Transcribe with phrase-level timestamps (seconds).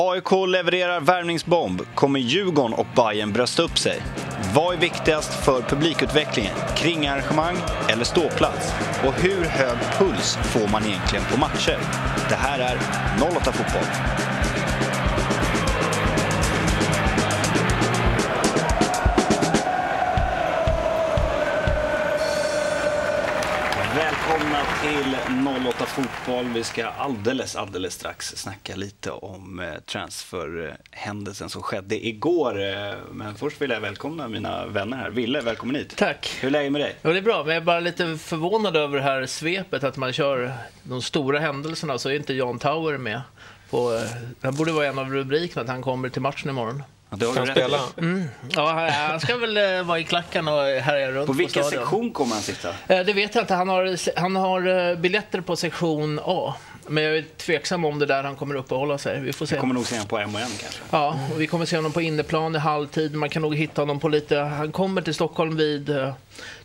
[0.00, 1.82] AIK levererar värvningsbomb.
[1.94, 4.02] Kommer Djurgården och Bayern brösta upp sig?
[4.54, 6.54] Vad är viktigast för publikutvecklingen?
[6.76, 7.56] Kringarrangemang
[7.88, 8.72] eller ståplats?
[9.06, 11.78] Och hur hög puls får man egentligen på matcher?
[12.28, 12.76] Det här är
[13.36, 14.41] 08 Fotboll.
[24.82, 25.16] Till
[25.68, 26.44] 08 Fotboll.
[26.54, 32.62] Vi ska alldeles, alldeles strax snacka lite om eh, transferhändelsen som skedde igår.
[32.62, 35.10] Eh, Men först vill jag välkomna mina vänner här.
[35.10, 35.96] Ville, välkommen hit.
[35.96, 36.36] Tack.
[36.40, 36.96] Hur är läget med dig?
[37.02, 39.96] Jo, det är bra, men jag är bara lite förvånad över det här svepet att
[39.96, 43.20] man kör de stora händelserna så är inte Jan Tauer med.
[43.70, 44.00] På, eh,
[44.42, 46.82] här borde vara en av rubrikerna att han kommer till matchen imorgon.
[47.12, 47.80] Ja, det har Kan du rätt spela?
[48.54, 51.80] Ja, han- ska väl eh, vara i klacken och härja runt På vilken stadion.
[51.80, 52.68] sektion kommer han sitta?
[52.88, 53.54] Eh, Det vet jag inte.
[53.54, 56.54] Han har, han har eh, biljetter på sektion A.
[56.86, 59.20] Men jag är tveksam om det där han kommer uppehålla sig.
[59.20, 59.54] Vi får se.
[59.54, 60.80] Jag kommer nog se honom på M&M kanske.
[60.90, 63.14] Ja, och vi kommer se honom på inneplan i halvtid.
[63.14, 64.36] Man kan nog hitta honom på lite...
[64.38, 65.90] Han kommer till Stockholm vid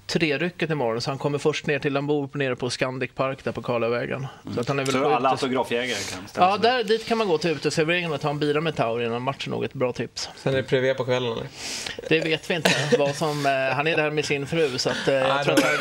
[0.07, 3.51] trerycket imorgon, så han kommer först ner till, han bor nere på Scandic Park där
[3.51, 4.27] på Karlavägen.
[4.55, 7.27] Så att han är väl Så alla autografjägare kan ställa Ja, där, dit kan man
[7.27, 9.51] gå till uteserveringen och ta en bira med Tauri innan matchen.
[9.51, 10.29] Nog ett bra tips.
[10.37, 11.47] Sen är det privé på kvällen eller?
[12.09, 12.71] Det vet vi inte.
[12.97, 15.53] vad som, eh, han är där med sin fru, så att, eh, jag Nej, tror
[15.53, 15.73] att han,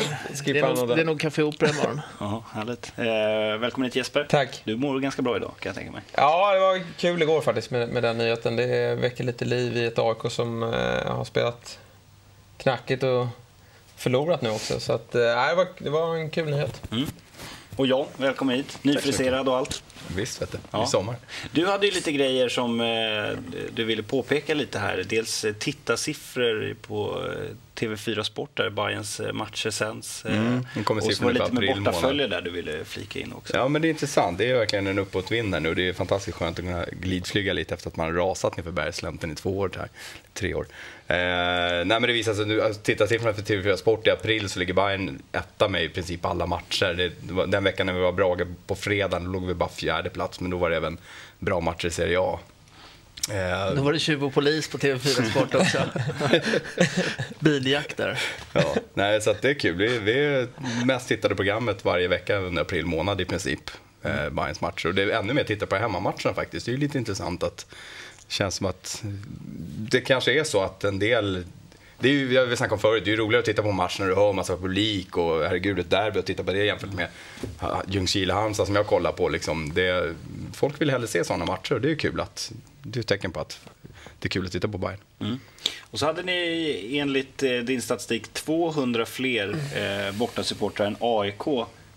[0.45, 1.01] det, är nog det.
[1.01, 2.01] är nog Café Opera imorgon.
[2.19, 2.93] Ja, härligt.
[2.97, 4.25] Eh, välkommen hit Jesper.
[4.29, 4.61] Tack.
[4.63, 6.01] Du mår ganska bra idag kan jag tänka mig.
[6.15, 8.55] Ja, det var kul igår faktiskt med, med den nyheten.
[8.55, 10.69] Det väcker lite liv i ett AIK som eh,
[11.15, 11.79] har spelat
[12.57, 13.25] knackigt och
[13.97, 14.79] förlorat nu också.
[14.79, 16.81] Så att, nej, det, var, det var en kul nyhet.
[17.75, 18.77] Och jag, välkommen hit.
[18.81, 19.83] Nyfriserad och allt.
[20.15, 20.83] Visst vet du, Ja.
[20.83, 21.15] i sommar.
[21.51, 25.03] Du hade ju lite grejer som eh, du ville påpeka lite här.
[25.09, 30.25] Dels eh, tittarsiffror på eh, TV4 Sport där Bayerns eh, matcher sänds.
[30.25, 33.19] eh, Mm, kommer och så var det lite för med bortafölje där du ville flika
[33.19, 33.57] in också.
[33.57, 35.73] Ja men det är intressant, det är verkligen en uppåtvind här nu.
[35.73, 39.31] Det är fantastiskt skönt att kunna glidflyga lite efter att man har rasat nerför bergslänten
[39.31, 39.89] i två år här.
[40.33, 40.67] Tre år.
[41.07, 44.59] Eh, nej men det visar sig nu, alltså, tittarsiffrorna för TV4 Sport i april så
[44.59, 46.93] ligger Bayern etta med i princip alla matcher.
[46.93, 50.09] Det, var, den veckan när vi var Brage på fredagen då låg vi bara fjärde
[50.09, 50.97] plats men då var det även
[51.39, 52.39] bra matcher i Serie A.
[53.29, 55.77] Eh, Då var det tjuv och polis på TV4 Sport också.
[57.39, 58.19] Biljakt där.
[58.53, 59.75] Ja, nej, så det är kul.
[59.75, 60.47] Vi, vi är
[60.85, 63.71] mest tittade programmet varje vecka under april månad i princip.
[64.03, 64.87] Eh, Bayerns matcher.
[64.87, 66.65] Och det är ännu mer titta på hemmamatcherna faktiskt.
[66.65, 67.65] Det är lite intressant att
[68.27, 69.03] det känns som att
[69.77, 71.43] det kanske är så att en del
[71.99, 73.99] det är ju, jag om förut, det är ju roligare att titta på en match
[73.99, 77.07] när du hör massa publik och herregud ett derby och titta på det jämfört med
[77.87, 79.29] Ljungskile-Halmstad som jag kollar på.
[79.29, 79.73] Liksom.
[79.73, 80.15] Det,
[80.53, 82.51] folk vill hellre se sådana matcher och det är ju kul att,
[82.87, 83.59] det är ett tecken på att
[84.19, 84.99] det är kul att titta på Bayern.
[85.19, 85.39] Mm.
[85.81, 91.47] Och så hade ni enligt eh, din statistik 200 fler eh, bortasupportrar än AIK.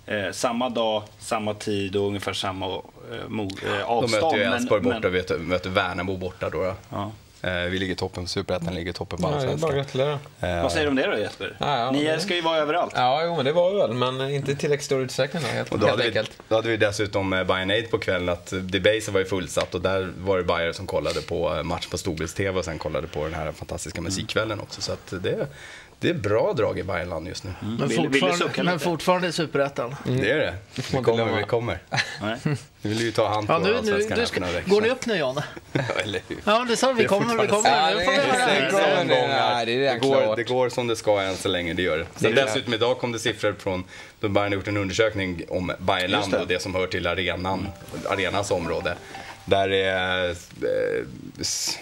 [0.06, 3.48] Eh, samma dag, samma tid och ungefär samma eh, mo, eh,
[3.78, 4.22] De avstånd.
[4.22, 6.58] möter ju Elfsborg borta och möter, möter Värnamo borta då.
[6.62, 6.74] då.
[6.90, 7.12] ja.
[7.42, 10.18] Eh, vi ligger i toppen, Superettan ligger i toppen på Ja, det är bara Allsvenskan.
[10.40, 11.56] Eh, Vad säger du om det då Jesper?
[11.60, 12.92] Ja, ja, Ni det- ska ju vara överallt.
[12.96, 15.72] Ja, jo, men det var vi väl, men inte i tillräckligt stor utsträckning då, helt,
[15.72, 16.38] och då helt hade, vi, enkelt.
[16.48, 19.80] då hade vi dessutom eh, Bayern Aid på kvällen, att Debaser var ju fullsatt och
[19.80, 23.34] där var det Bayern som kollade på match på storbilds-tv och sen kollade på den
[23.34, 24.80] här fantastiska musikkvällen också.
[24.80, 25.46] Så att det,
[25.98, 27.50] det är bra drag i Bayernland just nu.
[27.60, 29.96] Men vill du fortfarande, men fortfarande i Superettan.
[30.04, 30.54] Det är det.
[30.74, 31.78] Vi kommer, vi kommer.
[32.82, 35.16] Vi vill ju ta hand på Ja, nu, nu, du ska, går ni upp nu
[35.18, 35.40] Jan?
[36.04, 36.36] Eller hur?
[36.44, 37.04] Ja, det sa vi.
[37.04, 37.62] Kommer, vi kommer.
[37.62, 37.96] sant.
[37.98, 39.64] Nu får vi Ja, höra.
[39.64, 42.06] det det det- går, det går som det ska än så länge, det gör det.
[42.16, 43.84] Sen dessutom idag kom det siffror från,
[44.20, 47.68] då Bayern har gjort en undersökning om Bayernland och det som hör till arenan,
[48.08, 48.94] arenas område.
[49.44, 50.36] Där är, eh,
[51.40, 51.78] s-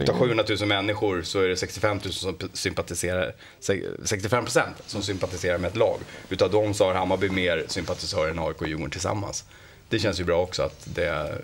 [0.00, 5.02] utav 700 000 människor så är det 65 000 som sympatiserar, se- 65 procent som
[5.02, 5.98] sympatiserar med ett lag.
[6.28, 9.44] Utav dem så har Hammarby mer sympatisörer än AIK och Djurgården tillsammans.
[9.94, 11.40] Det känns ju bra också att det är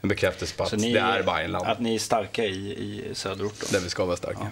[0.00, 1.66] en bekräftelse på att ni, det är Bayernland.
[1.66, 3.66] Att ni är starka i, i söderort då.
[3.72, 4.50] Där vi ska vara starka.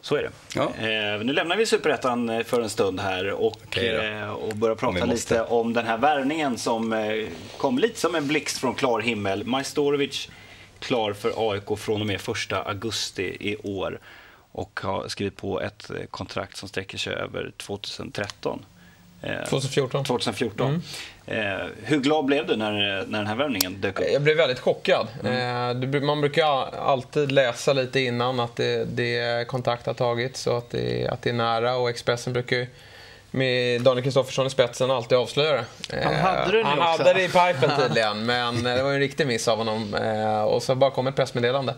[0.00, 0.30] Så är det.
[0.54, 0.62] Ja.
[0.62, 4.78] Eh, nu lämnar vi Superettan eh, för en stund här och, eh, och börjar Om
[4.78, 5.34] prata måste.
[5.34, 7.26] lite om den här värvningen som eh,
[7.56, 9.44] kom lite som en blixt från klar himmel.
[9.46, 10.28] Majstorovic
[10.78, 14.00] klar för AIK från och med 1 augusti i år
[14.52, 18.64] och har skrivit på ett eh, kontrakt som sträcker sig över 2013.
[19.22, 20.04] Eh, 2014.
[20.04, 20.66] 2014.
[20.66, 20.82] Mm.
[21.26, 22.72] Eh, hur glad blev du när,
[23.06, 24.06] när den här värvningen dök upp?
[24.12, 25.06] Jag blev väldigt chockad.
[25.24, 25.94] Mm.
[25.94, 26.44] Eh, Man brukar
[26.78, 31.30] alltid läsa lite innan att det, det kontakt har tagits och att det, att det
[31.30, 32.66] är nära och Expressen brukar ju
[33.30, 35.64] med Daniel Kristoffersson i spetsen alltid avslöja det.
[36.04, 36.90] Han hade det nu Han också.
[37.02, 39.94] hade det i pipen tydligen, men det var en riktig miss av honom.
[40.48, 41.74] Och så bara kom ett pressmeddelande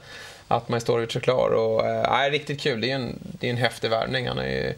[0.49, 1.51] att Majstorovic är klar.
[1.51, 2.81] Och, nej, riktigt kul.
[2.81, 4.29] Det är ju en, det är en häftig värvning.
[4.29, 4.75] Han är ju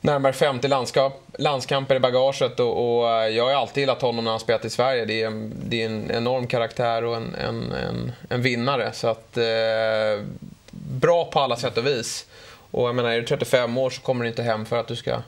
[0.00, 4.30] närmare 50 landskap, landskamper i bagaget och, och eh, jag har alltid gillat honom när
[4.30, 5.04] han spelat i Sverige.
[5.04, 8.92] Det är, en, det är en enorm karaktär och en, en, en, en vinnare.
[8.92, 10.24] Så att, eh,
[10.70, 12.26] bra på alla sätt och vis.
[12.70, 14.96] Och jag menar, är du 35 år så kommer du inte hem för att du
[14.96, 15.22] ska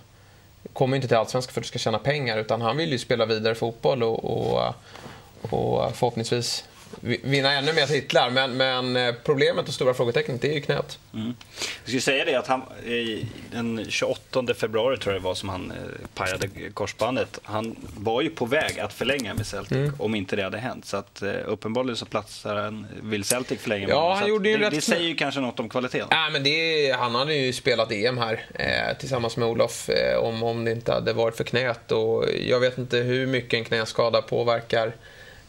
[0.73, 3.26] kommer inte till Allsvenskan för att du ska tjäna pengar utan han vill ju spela
[3.26, 4.75] vidare fotboll och, och,
[5.50, 6.64] och eh, förhoppningsvis
[7.00, 8.31] vinna ännu mer titlar.
[8.31, 10.99] Men, men eh, problemet och stora frågetecknet är ju knät.
[11.14, 11.35] Mm.
[11.58, 12.62] Jag skulle säga det att han,
[13.50, 15.76] den 28 februari tror jag det var som han eh,
[16.14, 17.38] pajade korsbandet.
[17.43, 19.93] Han var ju på väg att förlänga med Celtic mm.
[19.99, 20.85] om inte det hade hänt.
[20.85, 24.14] Så att eh, uppenbarligen så platsar han, vill Celtic förlänga med ja.
[24.14, 24.75] Han gjorde ju det, rätt...
[24.75, 26.08] det säger ju kanske något om kvaliteten.
[26.11, 30.43] Ja, men det, han hade ju spelat EM här eh, tillsammans med Olof eh, om,
[30.43, 31.93] om det inte hade varit för knät.
[31.93, 34.93] Och jag vet inte hur mycket en knäskada påverkar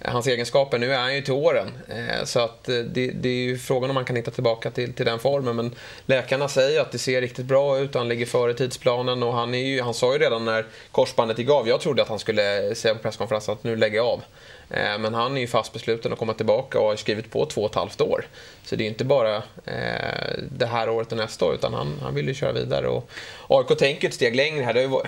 [0.02, 0.78] Eh, hans egenskaper.
[0.78, 3.90] Nu är han ju till åren, eh, så att eh, det, det, är ju frågan
[3.90, 5.56] om man kan hitta tillbaka till, till den formen.
[5.56, 5.76] Men
[6.06, 9.66] läkarna säger att det ser riktigt bra ut, han ligger före tidsplanen och han, är
[9.66, 12.96] ju, han sa ju redan när korsbandet gick av, jag trodde att han skulle säga
[12.96, 14.22] på presskonferensen att nu lägger jag av.
[14.70, 17.62] Eh, men han är ju fast besluten att komma tillbaka och har skrivit på två
[17.62, 18.26] och ett halvt år.
[18.66, 19.44] Så det är inte bara
[20.52, 22.88] det här året och nästa år, utan han, han vill ju köra vidare.
[22.88, 23.10] Och
[23.48, 24.74] AIK tänker ett steg längre här.
[24.74, 25.02] Det ju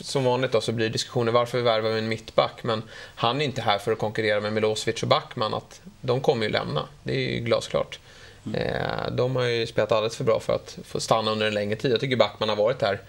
[0.00, 2.62] som vanligt då så blir diskussionen varför vi värvar en mittback.
[2.62, 2.82] Men
[3.14, 5.54] han är inte här för att konkurrera med Milosevic och Backman.
[5.54, 6.86] Att de kommer ju lämna.
[7.02, 7.98] Det är ju glasklart.
[8.46, 8.60] Mm.
[8.60, 11.76] Eh, de har ju spelat alldeles för bra för att få stanna under en längre
[11.76, 11.92] tid.
[11.92, 13.00] Jag tycker Backman har varit här eh,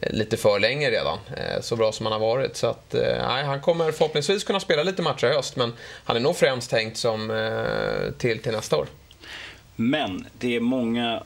[0.00, 1.18] lite för länge redan.
[1.36, 2.56] Eh, så bra som han har varit.
[2.56, 5.56] Så att, nej, han kommer förhoppningsvis kunna spela lite matcher i höst.
[5.56, 5.72] Men
[6.04, 7.28] han är nog främst tänkt som
[8.18, 8.86] till, till nästa år.
[9.76, 11.22] Men det är många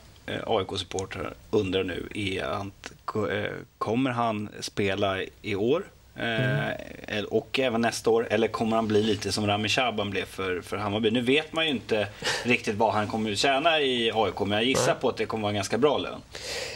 [0.46, 5.84] AIK-supportrar undrar nu är att Eh, kommer han spela i år?
[6.16, 7.25] Mm.
[7.31, 8.26] och även nästa år?
[8.31, 11.11] Eller kommer han bli lite som Rami Shaban blev för, för Hammarby?
[11.11, 12.08] Nu vet man ju inte
[12.44, 15.40] riktigt vad han kommer att tjäna i AIK, men jag gissar på att det kommer
[15.40, 16.20] att vara en ganska bra lön.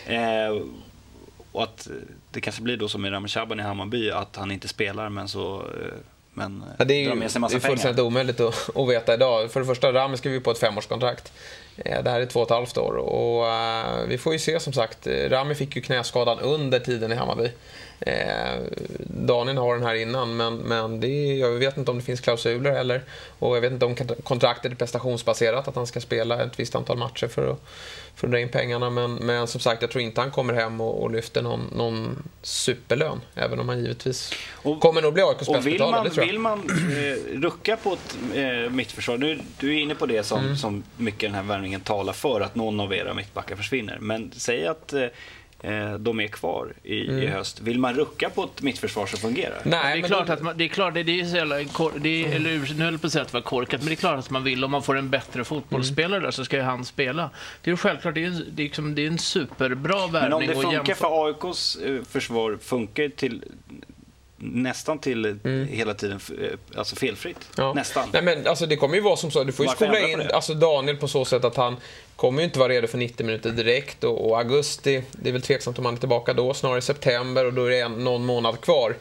[0.06, 0.62] Eh,
[1.54, 1.88] och att
[2.30, 5.28] det kanske blir då som med Rami Shaban i Hammarby, att han inte spelar men
[5.28, 5.94] så eh,
[6.36, 9.14] men ja, det är ju, med sig massa det är fullständigt omöjligt att, att veta
[9.14, 9.50] idag.
[9.50, 11.32] För det första, Rami skriver på ett femårskontrakt.
[11.76, 14.60] Eh, det här är två och ett halvt år och uh, vi får ju se
[14.60, 15.06] som sagt.
[15.06, 17.50] Rami fick ju knäskadan under tiden i Hammarby.
[18.00, 18.54] Eh,
[19.06, 22.20] Daniel har den här innan, men, men det är, jag vet inte om det finns
[22.20, 23.02] klausuler eller.
[23.38, 26.98] Och jag vet inte om kontraktet är prestationsbaserat, att han ska spela ett visst antal
[26.98, 27.64] matcher för att,
[28.16, 28.90] för att dra in pengarna.
[28.90, 32.22] Men, men som sagt, jag tror inte han kommer hem och, och lyfter någon, någon
[32.42, 33.20] superlön.
[33.34, 37.40] Även om han givetvis och, kommer nog bli AIKs bästa vill man, vill man eh,
[37.40, 40.56] rucka på ett eh, mittförsvar, nu, du är inne på det som, mm.
[40.56, 43.98] som mycket den här värvningen talar för, att någon av era mittbackar försvinner.
[44.00, 45.06] Men säg att Eh,
[45.98, 47.22] de är kvar i, mm.
[47.22, 47.60] i, höst.
[47.60, 49.58] Vill man rucka på ett mittförsvar som fungerar?
[49.62, 51.56] Nej, det är klart att man, det är klart, det är så jävla,
[51.96, 53.96] det är, eller nu höll på att säga att det var korkat, men det är
[53.96, 56.84] klart att man vill, om man får en bättre fotbollsspelare där så ska ju han
[56.84, 57.30] spela.
[57.62, 60.20] Det är självklart, det är, det är, liksom, det är en superbra värvning.
[60.20, 63.42] Men om det funkar för AIKs eh, försvar, funkar till
[64.52, 65.68] nästan till mm.
[65.68, 67.48] hela tiden eh, alltså felfritt.
[67.56, 67.72] Ja.
[67.74, 68.08] Nästan.
[68.12, 69.44] Nej, men alltså, det kommer ju vara som så.
[69.44, 71.76] Du får ju skola in alltså, Daniel på så sätt att han
[72.16, 74.04] kommer ju inte vara redo för 90 minuter direkt.
[74.04, 76.54] Och, och, augusti, det är väl tveksamt om han är tillbaka då.
[76.54, 78.96] Snarare september och då är det en, någon månad kvar.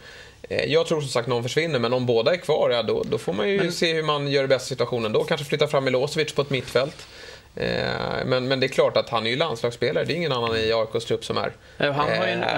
[0.50, 3.18] Eh, jag tror som sagt någon försvinner, men om båda är kvar, ja, då, då
[3.18, 3.72] får man ju men...
[3.72, 5.24] se hur man gör det bästa situationen då.
[5.24, 7.08] Kanske flytta fram Milosevic på ett mittfält.
[7.56, 10.06] Eh, men, men det är klart att han är ju landslagsspelare.
[10.06, 11.54] Det är ingen annan i AIKs trupp som är.
[11.78, 12.50] Han har, en, eh,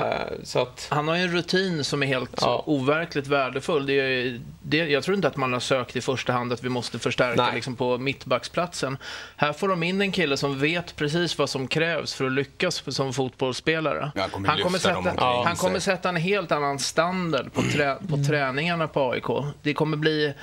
[0.43, 0.87] så att...
[0.89, 2.63] han har en rutin som är helt ja.
[2.65, 3.85] overkligt värdefull.
[3.85, 6.69] Det är, det, jag tror inte att man har sökt i första hand att vi
[6.69, 8.97] måste förstärka liksom, på mittbacksplatsen.
[9.35, 12.95] Här får de in en kille som vet precis vad som krävs för att lyckas
[12.95, 14.11] som fotbollsspelare.
[14.15, 17.97] han kommer, han kommer, sätta, ja, han kommer sätta en helt annan standard på, trä,
[18.09, 19.53] på träningarna på AIK.
[19.61, 20.33] Det kommer bli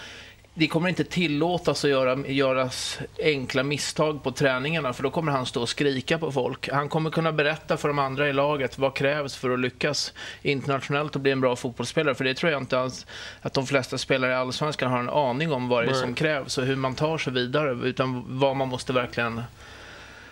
[0.54, 5.46] det kommer inte tillåtas att göra, göras enkla misstag på träningarna för då kommer han
[5.46, 6.68] stå och skrika på folk.
[6.68, 11.14] Han kommer kunna berätta för de andra i laget vad krävs för att lyckas internationellt
[11.14, 12.14] och bli en bra fotbollsspelare.
[12.14, 13.06] För det tror jag inte alls
[13.42, 16.58] att de flesta spelare i Allsvenskan har en aning om vad det är som krävs
[16.58, 19.42] och hur man tar sig vidare utan vad man måste verkligen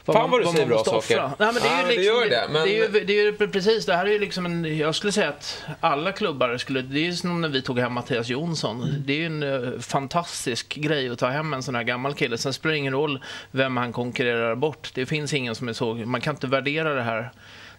[0.05, 1.17] Fan vad du säger bra saker.
[1.17, 2.63] Nej, men det, är ju liksom, det, det, men...
[2.63, 5.13] det, är ju, det är ju precis, det här är ju liksom en, jag skulle
[5.13, 8.83] säga att alla klubbar skulle, det är ju som när vi tog hem Mattias Jonsson.
[8.83, 9.03] Mm.
[9.07, 12.39] Det är ju en uh, fantastisk grej att ta hem en sån här gammal kille.
[12.39, 14.91] Sen spelar det ingen roll vem han konkurrerar bort.
[14.95, 17.31] Det finns ingen som är så, man kan inte värdera det här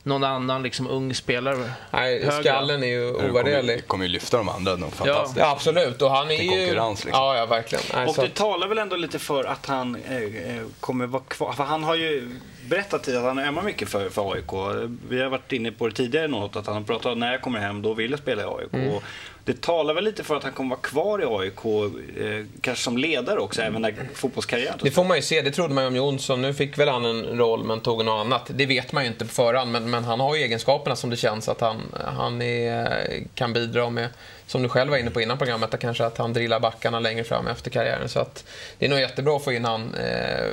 [0.04, 1.72] någon annan liksom, ung spelare.
[1.92, 2.44] Nej, högre.
[2.44, 3.76] skallen är ju ovärderlig.
[3.76, 5.40] Kommer, kommer ju lyfta de andra nog fantastiskt.
[5.40, 6.02] Ja, absolut.
[6.02, 6.50] Och han är ju...
[6.50, 7.24] konkurrens liksom.
[7.24, 7.84] Ja, ja, verkligen.
[7.94, 8.34] Nej, och det att...
[8.34, 11.54] talar väl ändå lite för att han eh, eh, kommer vara kvar.
[11.54, 14.90] För han har ju berättat att han ömmar mycket för, för AIK.
[15.10, 17.42] Vi har varit inne på det tidigare något, att han har pratat om när jag
[17.42, 18.74] kommer hem, då vill jag spela i AIK.
[18.74, 18.90] Mm.
[18.90, 19.04] Och
[19.46, 22.98] det talar väl lite för att han kommer vara kvar i AIK, eh, kanske som
[22.98, 25.42] ledare också, även när fotbollskarriären Det får man ju se.
[25.42, 26.42] Det trodde man ju om Jonsson.
[26.42, 28.52] Nu fick väl han en roll, men tog något annat.
[28.54, 31.18] Det vet man ju inte på förhand, men, men han har ju egenskaperna som det
[31.18, 31.82] känns att han,
[32.16, 33.04] han är,
[33.36, 34.08] kan bidra med.
[34.48, 37.24] Som du själv var inne på innan programmet, att kanske att han drillar backarna längre
[37.24, 38.10] fram efter karriären.
[38.10, 38.46] Så att
[38.78, 40.46] det är nog jättebra att få in han, eh,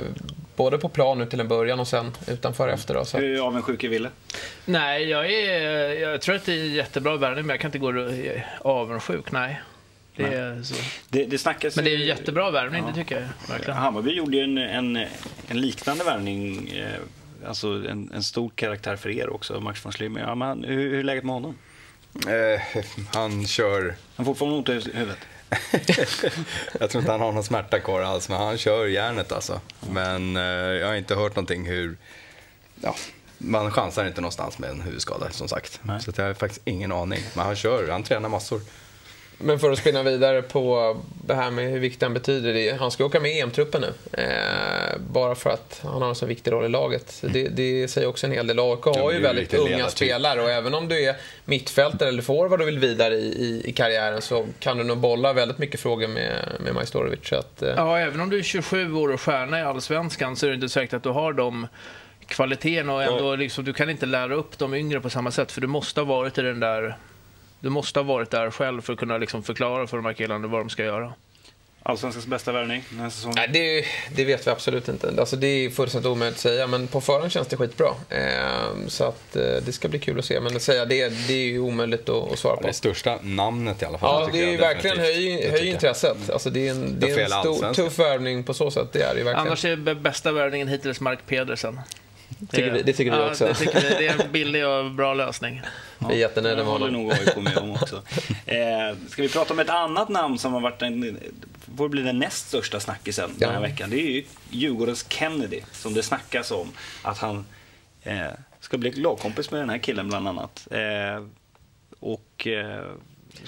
[0.59, 2.93] både på plan nu till en början och sen utanför efter.
[2.93, 3.17] Då, så.
[3.17, 4.09] Hur avundsjuk är Ville?
[4.65, 5.61] Nej, jag, är,
[5.99, 7.89] jag tror att det är jättebra värvning, men jag kan inte gå
[8.61, 9.31] avundsjuk.
[9.31, 9.61] Nej.
[10.15, 10.75] Det är så.
[11.09, 13.77] Det, det snackas Men det är ju- jättebra värvning, det tycker jag verkligen.
[13.79, 14.95] Hammarby gjorde ju en, en,
[15.47, 20.21] en liknande värvning, eh, alltså en, en stor karaktär för er också, Max von Slimmer.
[20.21, 21.55] Ja, men hur, hur är läget med honom?
[22.15, 22.61] Eh,
[23.13, 23.95] han kör...
[24.15, 25.17] Han får fortfarande ont i huvudet.
[26.79, 29.61] Jag tror inte han har någon smärta kvar alls, men han kör järnet alltså.
[29.91, 31.97] Men eh, jag har inte hört någonting hur...
[32.81, 32.95] Ja,
[33.37, 35.79] man chansar inte någonstans med en huvudskada som sagt.
[35.83, 36.01] Nej.
[36.01, 37.19] Så jag har faktiskt ingen aning.
[37.33, 38.61] Men han kör, han tränar massor.
[39.41, 42.53] Men för att spinna vidare på det här med hur viktigt han betyder.
[42.53, 44.21] Det, han ska åka med i EM-truppen nu.
[44.23, 47.23] Eh, bara för att han har en så viktig roll i laget.
[47.33, 48.59] Det, det säger också en hel del.
[48.59, 49.91] AIK har ju väldigt unga ledartyp.
[49.91, 51.15] spelare och även om du är
[51.45, 55.33] mittfältare eller forward och vill vidare i, i, i karriären så kan du nog bolla
[55.33, 57.33] väldigt mycket frågor med, med Majstorovic.
[57.33, 60.49] Att, eh, Ja, även om du är 27 år och stjärna i Allsvenskan så är
[60.49, 61.67] det inte säkert att du har de
[62.27, 65.61] kvaliteterna och ändå liksom, du kan inte lära upp de yngre på samma sätt för
[65.61, 66.97] du måste ha varit i den där
[67.59, 70.47] du måste ha varit där själv för att kunna liksom förklara för de här killarna
[70.47, 71.13] vad de ska göra.
[71.83, 73.35] Allsvenskans bästa värvning den här säsongen.
[73.37, 73.85] Nej, det,
[74.15, 75.13] det vet vi absolut inte.
[75.19, 77.87] Alltså, det är fullständigt omöjligt att säga, men på förhand känns det skitbra.
[78.09, 81.33] Eh, så att, eh, det ska bli kul att se, men att säga det, det
[81.33, 82.67] är ju omöjligt att, att svara på.
[82.67, 84.21] Det största namnet i alla fall.
[84.23, 86.29] Ja, det är ju verkligen höj, höj intresset.
[86.29, 88.87] Alltså, det är en, det är en stor, tuff värvning på så sätt.
[88.91, 89.47] Det är det verkligen.
[89.47, 91.79] Annars är bästa värvningen hittills Mark Pedersen.
[92.51, 93.45] Tycker vi- det tycker vi ja, också.
[93.45, 95.61] Det, tycker vi, det är en billig och bra lösning.
[96.07, 97.01] Vi är jättenöjda Det med håller honom.
[97.03, 98.01] nog AIK med om också.
[98.45, 101.19] Eh, ska vi prata om ett annat namn som har varit en,
[101.77, 103.61] får bli den näst största snackisen den här Ja.
[103.61, 103.89] veckan.
[103.89, 106.71] Det är ju Djurgårdens Kennedy som det snackas om
[107.01, 107.45] att han
[108.03, 108.17] eh,
[108.59, 110.67] ska bli lagkompis med den här killen bland annat.
[110.71, 111.23] Eh,
[111.99, 112.83] och eh,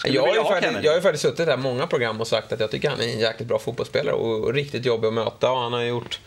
[0.06, 2.72] Jag har, faktiskt, jag har ju faktiskt suttit här många program och sagt att jag
[2.72, 5.52] tycker han är en jäkligt bra fotbollsspelare och, och riktigt jobbig att möta.
[5.52, 6.20] Och han har gjort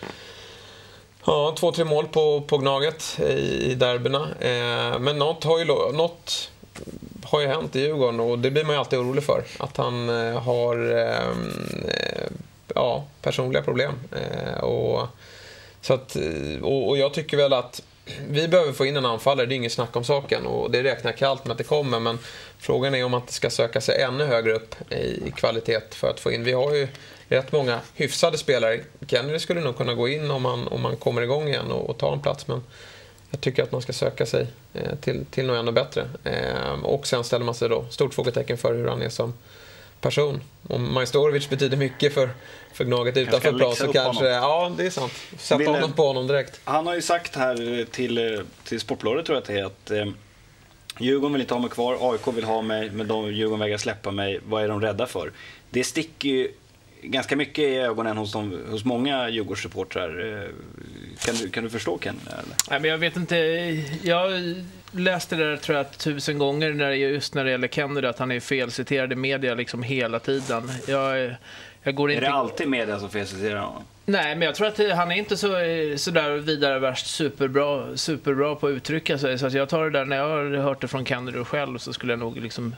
[1.26, 4.28] ja, två, tre mål på, på Gnaget i, i derbyna.
[4.40, 6.50] Eh, men något har, ju, något
[7.24, 9.44] har ju hänt i Djurgården och det blir man ju alltid orolig för.
[9.58, 11.52] Att han eh, har ehm,
[11.88, 12.30] eh,
[12.74, 13.92] ja, personliga problem.
[14.12, 15.08] Eh, och,
[15.80, 17.82] så att, eh, och, och jag tycker väl att
[18.28, 20.46] vi behöver få in en anfallare, det är inget snack om saken.
[20.46, 22.00] Och det räknar jag kallt med att det kommer.
[22.00, 22.18] Men
[22.58, 24.94] frågan är om man inte ska söka sig ännu högre upp i,
[25.26, 26.44] i kvalitet för att få in.
[26.44, 26.88] Vi har ju
[27.34, 28.80] rätt många hyfsade spelare.
[29.06, 31.98] Kennedy skulle nog kunna gå in om han, om han kommer igång igen och, och
[31.98, 32.48] ta en plats.
[32.48, 32.62] Men
[33.30, 36.08] jag tycker att man ska söka sig eh, till, till något ännu bättre.
[36.24, 39.34] Eh, och sen ställer man sig då stort frågetecken för hur han är som
[40.00, 40.40] person.
[40.68, 42.30] Om Majstorovic betyder mycket för,
[42.72, 44.24] för Gnaget utanför plan så kanske...
[44.24, 44.32] honom.
[44.32, 45.12] Ja, det är sant.
[45.38, 46.60] Sätta Vill- honom på honom direkt.
[46.64, 50.14] Han har ju sagt här till, till Sportbladet tror jag att det är att eh,
[50.98, 54.10] Djurgården vill inte ha mig kvar, AIK vill ha mig, men de, Djurgården vägrar släppa
[54.10, 54.40] mig.
[54.46, 55.32] Vad är de rädda för?
[55.70, 56.52] Det sticker ju
[57.04, 60.42] ganska mycket i ögonen hos, de, hos många Djurgårdssupportrar.
[60.42, 60.48] Eh,
[61.26, 62.20] Kan du, kan du förstå Ken?
[62.26, 62.56] Eller?
[62.70, 63.36] Nej, men jag vet inte.
[64.02, 64.54] Jag
[64.90, 68.30] läste det där tror jag tusen gånger när just när det gäller Kennedy, att han
[68.32, 70.70] är felciterad i media liksom hela tiden.
[70.88, 71.34] Jag,
[71.82, 72.26] jag går Är inte...
[72.26, 73.82] det alltid media som felciterar honom?
[74.06, 75.48] Nej, men jag tror att han är inte så,
[75.96, 79.38] så där vidare värst superbra, superbra på att uttrycka sig.
[79.38, 81.92] Så att jag tar det där, när jag har hört det från Kennedy själv så
[81.92, 82.76] skulle jag nog liksom...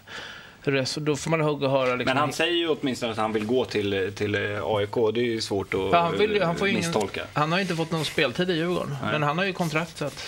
[0.70, 2.04] res- Då får man hugga och höra liksom...
[2.04, 4.94] Men han säger ju åtminstone att han vill gå till, till AIK.
[5.14, 7.22] Det är ju svårt att Ja, han, vill, han, får ju ingen, misstolka.
[7.32, 9.12] han har ju inte fått någon speltid i Djurgården, Nej.
[9.12, 10.24] men han har ju kontrakt så att...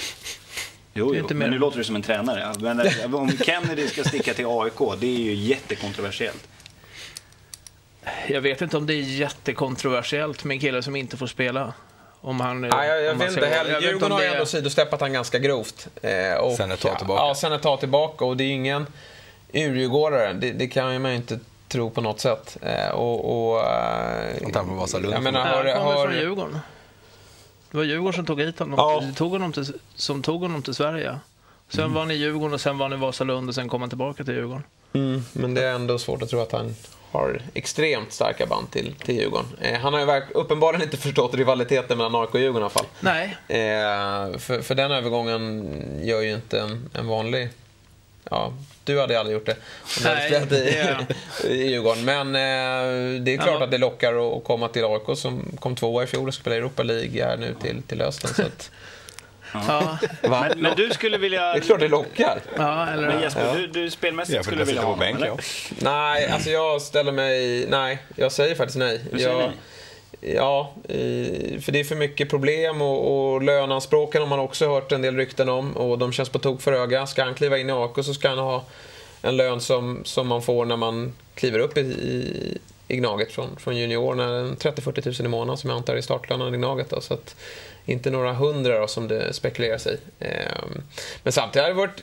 [0.95, 2.55] Jo, jo inte men nu låter du som en tränare.
[2.61, 6.49] Men eh, om Kennedy ska sticka till AIK, det är ju jättekontroversiellt.
[8.29, 11.73] Jag vet inte om det är jättekontroversiellt med en kille som inte får spela.
[12.21, 12.63] Om han...
[12.63, 13.75] Ja, jag, jag vet inte heller.
[13.75, 15.89] inte Djurgården har ju är- ändå sidosteppat han ganska grovt.
[16.03, 17.23] Eh, och, Sen ett tag tillbaka.
[17.23, 18.25] Ja, sen ett tag tillbaka.
[18.25, 18.87] Och det är ingen
[19.53, 20.33] urdjurgårdare.
[20.33, 21.39] Det, det kan ju man ju inte
[21.69, 22.57] tro på något sätt.
[22.63, 25.15] Eh, och, och, eh, Han från Vasalund.
[25.15, 26.59] Jag menar, Nej, har, han kommer har, från Djurgården.
[27.71, 28.75] Det var Djurgården som tog hit honom.
[28.79, 29.03] Ja.
[29.17, 31.19] Tog honom till, som tog honom till Sverige.
[31.69, 31.95] Sen Mm.
[31.95, 34.25] var han i Djurgården och sen var han i Vasalund och sen kom han tillbaka
[34.25, 34.63] till Djurgården.
[34.93, 36.75] Mm, men det är ändå svårt att tro att han
[37.13, 39.47] har extremt starka band till, till Djurgården.
[39.61, 42.87] Eh, han har ju uppenbarligen inte förstått rivaliteten mellan AIK och Djurgården i alla fall.
[43.01, 47.49] Nej, Eh, för, för den övergången gör ju inte en, en vanlig...
[48.31, 48.53] Ja,
[48.89, 49.57] du hade aldrig gjort det.
[50.05, 50.57] Hade Nej, spelat i,
[51.45, 52.05] det- i Djurgården.
[52.05, 53.65] Men eh, det är klart Ja.
[53.65, 56.83] att det lockar att, komma till AIK som kom tvåa i fjol och spelade Europa
[56.83, 58.31] League här nu till, till hösten.
[58.35, 58.71] Så att,
[59.53, 59.99] Ja?
[60.23, 61.53] Men, men du skulle vilja...
[61.53, 62.41] Det är klart det lockar.
[62.57, 63.23] ja, Men eller...
[63.23, 65.27] Jesper, du, du spelmässigt skulle vilja ha honom, bänk, eller?
[65.27, 65.37] ja.
[65.79, 67.67] Nej, alltså jag ställer mig...
[67.69, 69.01] Nej, jag säger faktiskt nej.
[69.13, 69.51] Du säger jag, nej?
[70.21, 70.73] Ja,
[71.61, 75.17] för det är för mycket problem och, och löneanspråken har man också hört en del
[75.17, 77.07] rykten om och de känns på tok för höga.
[77.07, 78.65] Ska han kliva in i AK så ska han ha
[79.23, 82.59] en lön som, som man får när man kliver upp i, i,
[82.89, 84.55] i Gnaget från, från juniorerna.
[84.55, 86.91] 30-40 tusen i månaden som jag antar är startlönen i Gnaget.
[86.91, 87.37] Då, så att
[87.87, 89.97] inte några hundra då, som det spekuleras i.
[90.21, 90.83] Ehm,
[91.23, 92.03] men samtidigt har det varit...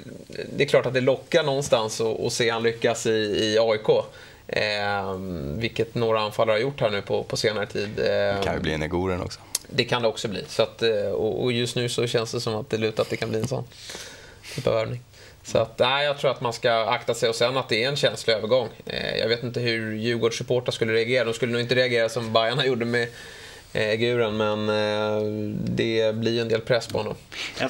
[0.57, 4.05] Det är klart att det lockar någonstans att, att se han lyckas i, i AIK.
[4.47, 7.99] Ehm, vilket några anfallare har gjort här nu på, på senare tid.
[7.99, 9.39] Ehm, Det kan ju bli en Negoren också.
[9.69, 10.43] det kan det också bli.
[10.47, 13.09] Så att, eh, och, och just nu så känns det som att det lutar att
[13.09, 13.63] det kan bli en sån
[14.55, 14.99] typ av värvning.
[15.43, 17.89] Så att, nej, jag tror att man ska akta sig och sen att det är
[17.89, 18.67] en känslig övergång.
[18.85, 21.23] Eh, jag vet inte hur Djurgårds supportrar skulle reagera.
[21.25, 23.07] De skulle nog inte reagera som Bajarna gjorde med eh,
[23.75, 25.21] Guren, men eh,
[25.75, 27.15] det blir en del press på honom.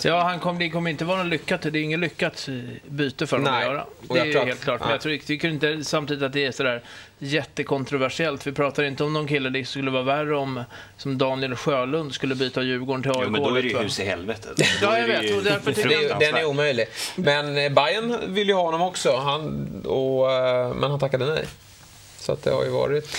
[0.04, 1.62] Ja, han kom, det kommer inte vara något lyckat.
[1.62, 2.50] Det är inget lyckat
[2.88, 3.62] byte för honom Nej.
[3.66, 3.86] att göra.
[4.10, 4.80] Det är ju att- helt klart.
[4.82, 6.82] Men jag tror, tycker inte samtidigt att det är sådär
[7.20, 8.48] jättekontroversiellt.
[8.48, 10.64] Vi pratar inte om någon kille det skulle vara värre om
[10.98, 13.22] som Daniel Sjölund skulle byta Djurgården till AIK.
[13.24, 14.60] Jo, men då är det ju hus i helvetet.
[14.82, 16.86] Ja, jag vet, ju och därför tycker jag- den är omöjlig.
[17.16, 21.46] Men eh, Bayern vill ju ha honom också, han, och, eh, men han tackade nej.
[22.20, 23.18] Så att det har ju varit...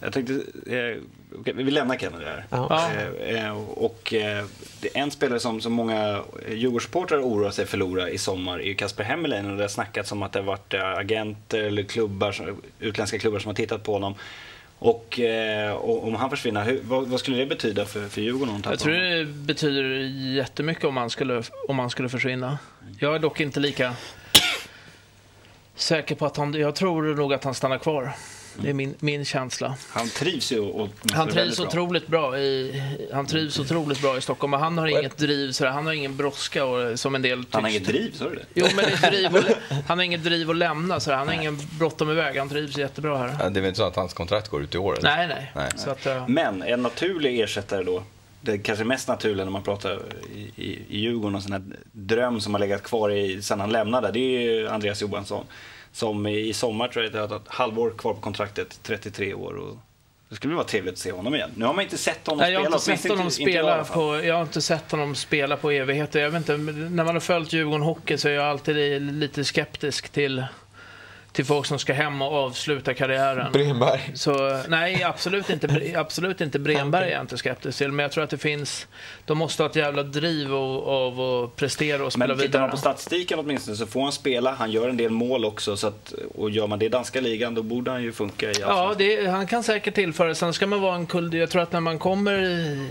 [0.00, 0.32] Jag tänkte,
[0.66, 1.02] eh,
[1.40, 2.44] okej, vi lämnar Kennedy här.
[2.50, 2.90] Ja.
[3.28, 4.44] Eh, eh, och eh,
[4.80, 9.04] det är en spelare som, som många Djurgårdssupportrar oroar sig förlora i sommar är Kasper
[9.04, 9.50] Hemmelin.
[9.50, 13.18] Och det har snackats om att det har varit eh, agenter eller klubbar, som- utländska
[13.18, 14.14] klubbar som har tittat på honom.
[14.78, 18.62] Och, eh, och om han försvinner, hur, vad, vad skulle det betyda för, för Djurgården?
[18.64, 19.82] Jag tror det betyder
[20.36, 22.58] jättemycket om han skulle, om han skulle försvinna.
[22.98, 23.94] Jag är dock inte lika
[25.74, 26.54] säker på att han...
[26.54, 28.12] Jag tror nog att han stannar kvar.
[28.62, 29.74] Det är min, min känsla.
[29.90, 31.66] Han trivs ju och, Han trivs väldigt bra.
[31.66, 32.82] otroligt bra i,
[33.12, 34.54] han trivs otroligt bra i Stockholm.
[34.54, 35.70] Och han har inget driv, sådär.
[35.70, 37.54] han har ingen brådska och, som en del tycks.
[37.54, 38.44] Han har inget driv, sa du det?
[38.54, 39.42] Jo, men det är driv och,
[39.86, 41.00] han har inget driv att lämna.
[41.00, 41.16] Sådär.
[41.16, 42.36] Han har ingen bråttom iväg.
[42.38, 43.36] Han trivs jättebra här.
[43.40, 44.98] Ja, Det är väl inte så att hans kontrakt går ut i år?
[44.98, 45.16] eller?
[45.16, 45.52] Nej, nej.
[45.54, 45.70] Nej.
[45.76, 48.02] Så att, eh, Men en naturlig ersättare då,
[48.40, 50.00] det kanske mest naturliga när man pratar
[50.34, 53.70] i, i, i Djurgården, och sån här dröm som har legat kvar i, sen han
[53.72, 55.44] lämnade, det är ju Andreas Johansson.
[55.94, 59.54] Som i sommar tror jag har ett halvår kvar på kontraktet, 33 år.
[59.54, 59.76] Och
[60.28, 61.50] det skulle vara trevligt att se honom igen.
[61.56, 62.94] Nu har man inte sett honom Nej, jag har spela.
[62.94, 63.94] inte sett honom inte- inte spela fall.
[64.20, 66.20] på, jag har inte sett honom spela på evigheter.
[66.20, 70.08] Jag vet inte, när man har följt Djurgården Hockey så är jag alltid lite skeptisk
[70.08, 70.44] till,
[71.34, 73.52] till folk som ska hem och avsluta karriären.
[73.52, 74.10] Bremberg.
[74.14, 77.92] Så, nej, absolut inte, absolut inte Bremberg är jag inte skeptisk till.
[77.92, 78.86] Men jag tror att det finns...
[79.24, 82.62] De måste ha ett jävla driv av, av att prestera och spela Men tittar vidare.
[82.62, 84.52] man på statistiken åtminstone så får han spela.
[84.52, 85.76] Han gör en del mål också.
[85.76, 88.54] Så att, och gör man det i danska ligan då borde han ju funka i
[88.60, 90.34] Ja, det, han kan säkert tillföra.
[90.34, 91.34] Sen ska man vara en kul...
[91.34, 92.88] Jag tror att när man kommer i,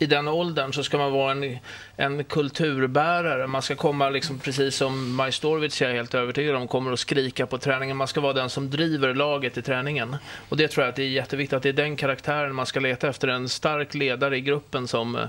[0.00, 1.58] i den åldern så ska man vara en,
[1.96, 3.46] en kulturbärare.
[3.46, 7.46] Man ska komma, liksom, precis som Majstorovic är jag helt övertygad om, kommer att skrika
[7.46, 7.96] på träningen.
[7.96, 10.16] Man ska vara den som driver laget i träningen.
[10.48, 12.80] Och det tror jag att det är jätteviktigt att det är den karaktären man ska
[12.80, 13.28] leta efter.
[13.28, 15.24] En stark ledare i gruppen som eh,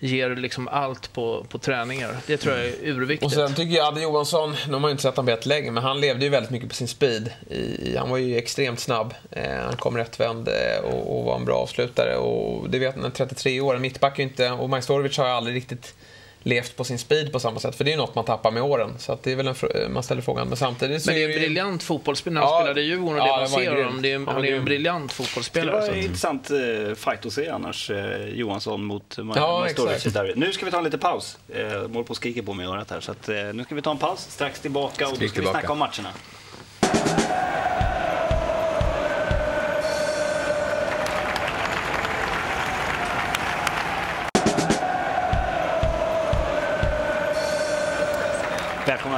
[0.00, 2.16] ger liksom allt på, på träningar.
[2.26, 3.24] Det tror jag är urviktigt.
[3.24, 5.70] Och sen tycker jag Adde Johansson, nu har man ju inte sett honom på länge,
[5.70, 7.32] men han levde ju väldigt mycket på sin speed.
[7.50, 9.14] I, han var ju extremt snabb.
[9.30, 12.16] Eh, han kom rättvänd eh, och, och var en bra avslutare.
[12.16, 14.50] Och det vet man, 33 år, en mittback är ju inte...
[14.50, 15.94] Och Majstorovic har ju aldrig riktigt
[16.42, 17.76] levt på sin speed på samma sätt.
[17.76, 18.94] För det är ju något man tappar med åren.
[18.98, 20.48] Så att det är väl en fr- man ställer frågan.
[20.48, 22.84] Men samtidigt så Men det är en ju- briljant fotbollsspelare när han Ja, spelade i
[22.84, 24.02] Djurgården och ja, det det man ser honom.
[24.02, 25.76] Det är, Han är ju en briljant Det fotbollsspelare.
[25.80, 26.56] var så en intressant eh,
[26.96, 29.66] fight att se annars, eh, Johansson mot Ma- Ja,
[30.12, 30.36] derbyt.
[30.36, 31.38] Nu ska vi ta en liten paus.
[31.54, 33.00] Eh, håller på skriker på mig i örat här.
[33.00, 35.46] Så att, eh, nu ska vi ta en paus, strax tillbaka och då ska vi
[35.46, 36.08] snacka om matcherna.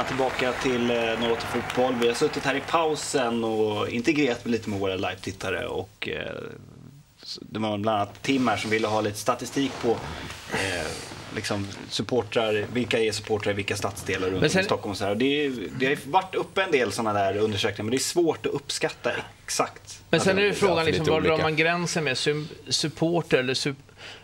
[0.09, 1.95] Välkomna tillbaka till eh, 08 Fotboll.
[2.01, 5.65] Vi har suttit här i pausen och integrerat lite med våra live-tittare.
[5.67, 6.31] Och, eh,
[7.41, 9.91] det var bland annat Tim här som ville ha lite statistik på
[10.51, 10.87] eh,
[11.35, 14.95] liksom supportrar, vilka är supportrar i vilka stadsdelar runt Men om sen- i Stockholm.
[14.95, 15.15] Så här.
[15.15, 18.51] Det, det har varit uppe en del sådana där undersökningar men det är svårt att
[18.53, 19.11] uppskatta
[19.45, 20.01] exakt.
[20.09, 22.17] Men sen är det frågan, liksom, var drar man gränsen med
[22.69, 23.75] supporter eller, sup-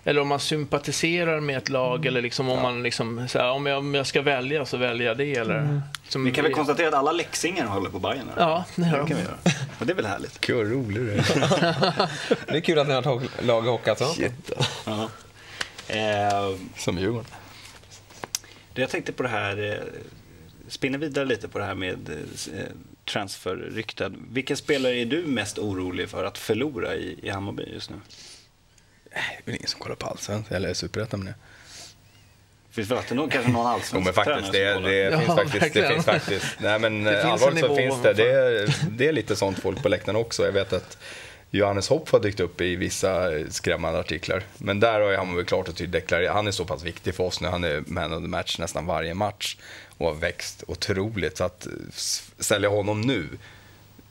[0.03, 3.65] eller om man sympatiserar med ett lag eller liksom om man liksom, så här, om,
[3.65, 5.81] jag, om jag ska välja så väljer jag det eller...
[6.07, 8.29] Som, Vi kan väl konstatera att alla läxingar håller på Bayern?
[8.29, 8.41] eller?
[8.41, 9.07] Ja, det gör de.
[9.07, 9.35] kan vi göra.
[9.79, 10.41] Och det är väl härligt.
[10.41, 11.15] Gud vad rolig du är.
[12.47, 14.29] Det är kul att ni har tagit lag i Hockeyallsvenskan.
[14.29, 14.71] Shit, alltså.
[14.85, 15.09] Ja.
[15.95, 17.25] Eh, Som Djurgården.
[18.73, 19.77] Det jag tänkte på det här, eh,
[20.67, 22.61] spinner vidare lite på det här med eh,
[23.05, 24.25] transferrykten.
[24.31, 27.95] Vilken spelare är du mest orolig för att förlora i, i Hammarby just nu?
[29.45, 31.35] Det är ingen som kollar på Allsvenskan eller Superettan med det.
[32.71, 35.09] Finns väl alltid någon, kanske någon Jo, allsvensk men faktiskt, det, tränare som håller.
[35.09, 36.45] det, Ja, finns faktiskt, det finns faktiskt.
[36.59, 38.13] Nej men Det finns allvarligt så finns det.
[38.13, 40.45] Det är, det är lite sånt folk på läktaren också.
[40.45, 40.97] Jag vet att
[41.51, 44.43] Johannes Hopp har dykt upp i vissa skrämmande artiklar.
[44.57, 47.23] Men där har han väl klart och tydligt deklarerat, han är så pass viktig för
[47.23, 47.47] oss nu.
[47.47, 49.57] Han är man of the match nästan varje match
[49.97, 51.37] och har växt otroligt.
[51.37, 51.67] Så att
[52.39, 53.27] sälja honom nu,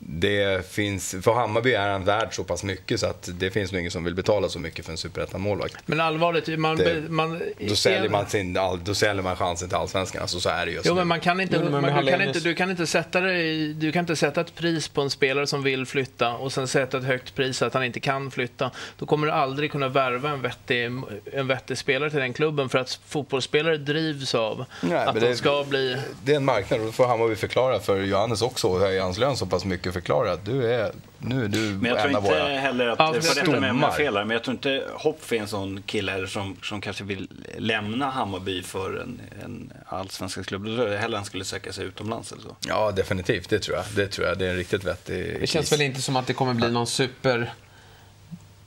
[0.01, 3.81] det finns, för Hammarby är han värd så pass mycket så att det finns nog
[3.81, 5.77] ingen som vill betala så mycket för en superettan-målvakt.
[5.87, 6.77] Men allvarligt, man...
[6.77, 10.67] Det- man Då säljer man, sin, då säljer man chansen till allsvenskan, alltså så är
[10.67, 10.99] det just Jo, nu.
[11.01, 13.33] men man kan inte, Men- men man, med du, kan inte, du, kan inte sätta
[13.35, 16.69] i, du kan inte sätta ett pris på en spelare som vill flytta och sen
[16.69, 18.71] sätta ett högt pris att han inte kan flytta.
[18.99, 20.85] Då kommer du aldrig kunna värva en vettig,
[21.33, 25.29] en vettig spelare till den klubben för att fotbollsspelare drivs av Nej, att men de
[25.29, 25.97] det- ska bli...
[26.25, 29.19] Det är en marknad och då får Hammarby förklara för Johannes också och höja hans
[29.19, 32.17] lön så pass mycket förklara att du är, nu är du Men jag tror en
[32.17, 32.49] av inte våra...
[32.49, 33.91] heller att, för detta med, stommar.
[33.91, 37.05] fel här, men jag tror inte Hopp är en sån kille heller som, som kanske
[37.05, 40.65] vill lämna Hammarby för en, en allsvensk klubb.
[40.65, 42.57] Då tror jag hellre han skulle söka sig utomlands eller så.
[42.69, 43.49] Ja, definitivt.
[43.49, 43.85] Det tror jag.
[43.97, 44.39] Det tror jag.
[44.39, 46.87] Det är en riktigt vettig Det känns väl inte som att det kommer bli någon
[46.87, 47.53] super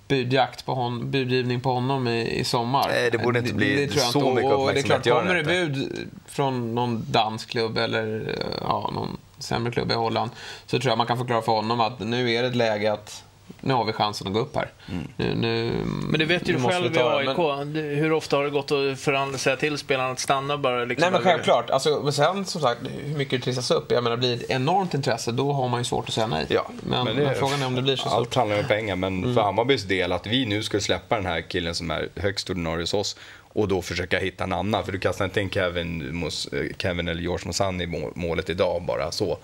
[0.07, 2.87] budjakt på hon, budgivning på honom i, i sommar.
[2.87, 4.33] Nej, det borde inte bli tror jag så inte.
[4.33, 8.35] mycket Och det är klart, uppmärksamhet kommer det det bud från någon dansk klubb eller
[8.61, 10.31] ja, någon sämre klubb i Holland
[10.65, 13.23] så tror jag man kan förklara för honom att nu är det ett läge att
[13.61, 14.71] nu har vi chansen att gå upp här.
[14.89, 15.07] Mm.
[15.17, 17.15] Nu, nu, Men det vet ju du måste själv i det.
[17.15, 17.37] AIK.
[17.37, 20.85] Men- Det- Hur ofta har det gått att förhandla sig till spelarna att stanna bara?
[20.85, 21.69] Liksom Nej men självklart.
[21.69, 23.91] Alltså, men sen som sagt, hur mycket det trissas upp.
[23.91, 26.45] Jag menar, blir det enormt intresse då har man ju svårt att säga nej.
[26.49, 28.35] Ja, men, det- men frågan är om det blir så Allt stort.
[28.35, 31.75] handlar om pengar, men för Hammarbys del att vi nu skulle släppa den här killen
[31.75, 33.15] som är högst ordinarie hos oss
[33.53, 34.85] och då försöka hitta en annan.
[34.85, 38.81] För du kastar inte in Kevin, eh, Kevin eller George Mosan i må- målet idag
[38.83, 39.37] bara så.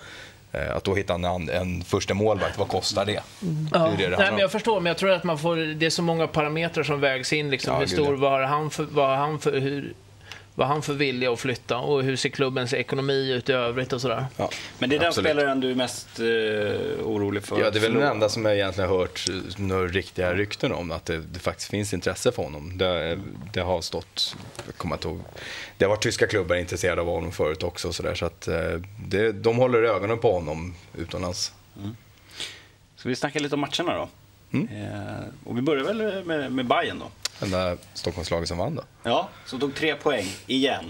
[0.52, 3.12] Eh, Att då hitta en, en första målvakt, vad kostar det?
[3.72, 3.94] Ja.
[3.98, 6.02] Det det Nej, men jag förstår, men jag tror att man får, det är så
[6.02, 7.50] många parametrar som vägs in.
[7.50, 9.94] Liksom, Ja, hur stor, vad har han för, vad har han för, hur,
[10.58, 13.92] vad har han för vilja att flytta och hur ser klubbens ekonomi ut i övrigt
[13.92, 14.26] och sådär.
[14.36, 15.30] Ja, Men det är den absolut.
[15.30, 17.60] spelaren du är mest eh, orolig för?
[17.60, 20.90] Ja, det är väl den enda som jag egentligen har hört några riktiga rykten om,
[20.90, 22.78] att det, det faktiskt finns intresse för honom.
[22.78, 23.18] Det,
[23.52, 25.20] det har stått, jag kommer inte ihåg,
[25.76, 28.54] det har varit tyska klubbar intresserade av honom förut också, så, där, så att eh,
[29.08, 31.52] det, de håller ögonen på honom utomlands.
[32.96, 34.08] Ska vi snacka lite om matcherna då?
[34.52, 34.68] Mm.
[34.68, 37.10] Eh, och vi börjar väl med, med Bayern då.
[37.42, 38.82] Enda Stockholmslaget som vann då.
[39.02, 40.84] Ja, som tog tre poäng igen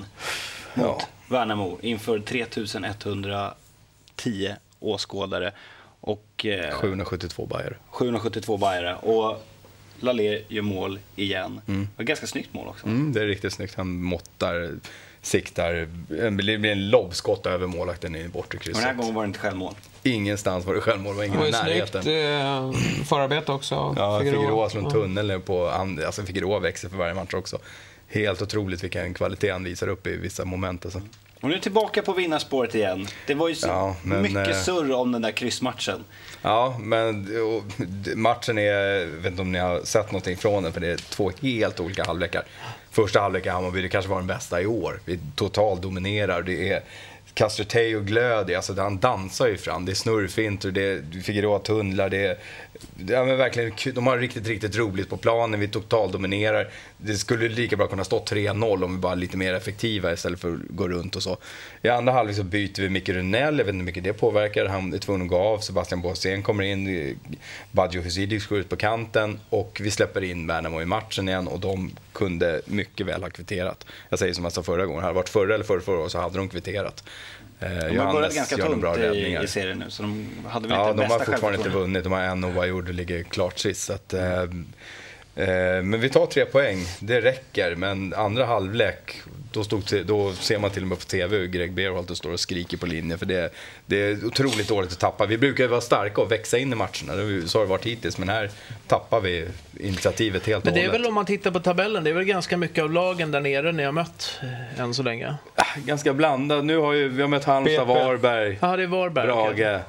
[0.75, 1.01] mot Ja.
[1.29, 5.53] Värnamo inför 3110 åskådare
[6.01, 7.79] och eh, 772 Bayer.
[7.91, 8.97] 772 bajare.
[8.97, 9.45] Och
[10.01, 11.61] Lalé gör mål igen.
[11.67, 12.87] Det var ett ganska snyggt mål också.
[12.87, 13.75] Mm, det är riktigt snyggt.
[13.75, 14.71] Han måttar,
[15.23, 18.97] siktar, det blir en lobbskott över målvakten i bortre Och den här krysset.
[18.97, 19.75] gången var det inte självmål.
[20.03, 22.03] Ingenstans var det självmål, var Det ingen var i närheten.
[22.03, 22.17] snyggt
[22.99, 23.95] eh, förarbete också.
[23.99, 27.59] Ja, Figueroa slår en tunnel på, alltså Figueroa växer för varje match också.
[28.09, 30.85] Helt otroligt vilken kvalitet han visar upp i vissa moment.
[30.85, 31.01] Alltså.
[31.41, 33.07] Och nu är tillbaka på vinnarspåret igen.
[33.27, 36.05] Det var ju så Ja, men, mycket eh, surr om den där kryssmatchen.
[36.43, 37.63] Ja, men och,
[38.17, 38.63] matchen är,
[39.01, 41.81] jag vet inte om ni har sett någonting från den, för det är två helt
[41.81, 42.43] olika halvlekar.
[42.99, 45.01] Första halvlek i Hammarby, det kanske var den bästa i år.
[45.05, 46.43] Vi totalt dominerar.
[46.43, 46.83] Det är
[47.35, 49.85] Castrotei och glöd, alltså han dansar ju fram.
[49.85, 52.39] Det är snurrfinter, det är Figueroa tunnlar, det är,
[53.09, 55.61] Ja, men verkligen, de har riktigt, riktigt roligt på planen.
[55.61, 56.69] Vi totalt dominerar.
[56.97, 60.41] Det skulle lika bra kunna stå 3-0 om vi bara är lite mer effektiva istället
[60.41, 61.37] för att gå runt och så.
[61.83, 64.67] I andra halvlek så byter vi Micke Runell, jag vet inte hur mycket det påverkar.
[64.67, 67.19] Han är tvungen att gå av, Sebastian Båsén kommer in,
[67.73, 71.61] Badjo Husidic går ut på kanten och vi släpper in Värnamo i matchen igen och
[71.61, 73.87] de kunde mycket väl ha kvitterat.
[74.09, 76.19] Jag säger som jag sa förra gången, hade det varit förra eller förra, förra så
[76.19, 77.05] hade de kvitterat.
[77.61, 80.91] Eh, De har börjat ganska bra i, i serien nu, så de hade väl Ja,
[80.91, 82.05] inte de har bästa fortfarande inte vunnit.
[82.05, 83.83] De har en oavgjord och ligger klart sist.
[83.83, 84.45] Så att, eh,
[85.83, 87.75] men vi tar tre poäng, det räcker.
[87.75, 89.13] Men andra halvlek,
[89.53, 92.41] då, stod, då ser man till och med på TV hur Greg Berhalter står och
[92.41, 93.19] skriker på linjen.
[93.19, 93.53] För det,
[93.87, 95.27] det är otroligt dåligt att tappa.
[95.27, 97.47] Vi brukar ju vara starka och växa in i matcherna.
[97.47, 98.19] Så har det varit hittills.
[98.19, 98.51] Men här
[98.87, 99.49] tappar vi
[99.81, 101.01] initiativet helt Men och det är hållet.
[101.01, 103.73] väl om man tittar på tabellen, det är väl ganska mycket av lagen där nere
[103.73, 104.39] ni har mött
[104.77, 105.35] eh, än så länge?
[105.77, 106.65] Ganska blandat.
[106.65, 107.87] Nu har ju, vi har mött Halmstad.
[107.87, 109.27] Varberg, Ja, det är Varberg.
[109.27, 109.81] Brage,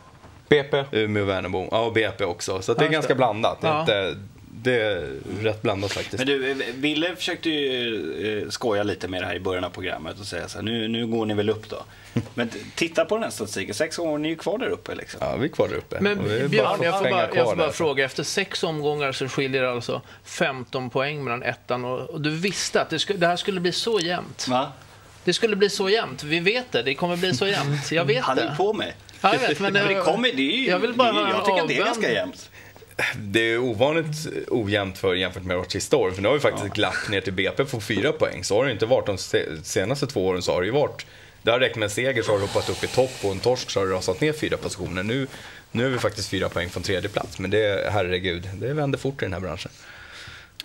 [0.50, 0.84] BP.
[0.92, 1.68] Umeå, Värnamo.
[1.72, 2.62] Ja, och BP också.
[2.62, 3.62] Så det är ganska blandat.
[3.62, 3.80] Det är, Ja.
[3.82, 4.16] inte,
[4.52, 5.08] det är
[5.42, 6.18] rätt blandat faktiskt.
[6.18, 9.70] Men du, eh, Ville försökte ju eh, skoja lite med det här i början av
[9.70, 11.84] programmet och säga så här, nu, nu går ni väl upp då.
[12.34, 15.20] Men titta på den här statistiken, sex år, ni är ju kvar där uppe liksom.
[15.24, 15.98] Ja, vi är kvar där uppe.
[16.00, 16.18] Men
[16.50, 17.74] Björn, jag får bara, jag får bara där.
[17.74, 18.06] fråga.
[18.06, 22.82] Efter sex omgångar så skiljer det alltså 15 poäng mellan ettan och, och du visste
[22.82, 24.48] att det, skulle, det här skulle bli så jämnt.
[24.48, 24.72] Va?
[25.24, 26.24] Det skulle bli så jämnt.
[26.24, 26.84] Vi vet det.
[26.84, 27.92] Det kommer bli så jämnt.
[27.92, 28.56] Jag vet Han är det.
[28.58, 28.96] på mig.
[29.22, 31.46] Ja, jag vet, men Men det kommer, det är ju, jag vill bara det jag
[31.46, 31.86] tycker att det är avbön.
[31.86, 32.50] ganska jämnt.
[33.18, 36.12] Det är ovanligt ojämnt för jämfört med vårt sista år.
[36.12, 38.44] För nu har vi faktiskt ett glapp ner till BP på fyra poäng.
[38.44, 40.42] Så har det inte varit de se- senaste två åren.
[40.42, 41.06] så har det ju varit
[41.42, 43.40] det har räckt med en seger så har det hoppat upp i topp och en
[43.40, 45.04] torsk så har det rasat ner fyra positioner.
[45.04, 45.28] Nu,
[45.72, 47.40] nu är vi faktiskt fyra poäng från tredje plats.
[47.40, 49.72] Men det, herregud, det vänder fort i den här branschen.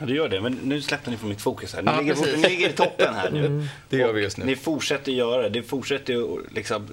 [0.01, 0.41] Ja, det gör det.
[0.41, 1.83] Men nu släppte ni från mitt fokus här.
[1.83, 2.37] Ni, Ja, ligger, precis.
[2.37, 3.69] ni ligger i toppen här nu.
[3.89, 4.45] Det gör vi just nu.
[4.45, 5.49] Ni fortsätter göra det.
[5.49, 6.89] Det fortsätter ju liksom...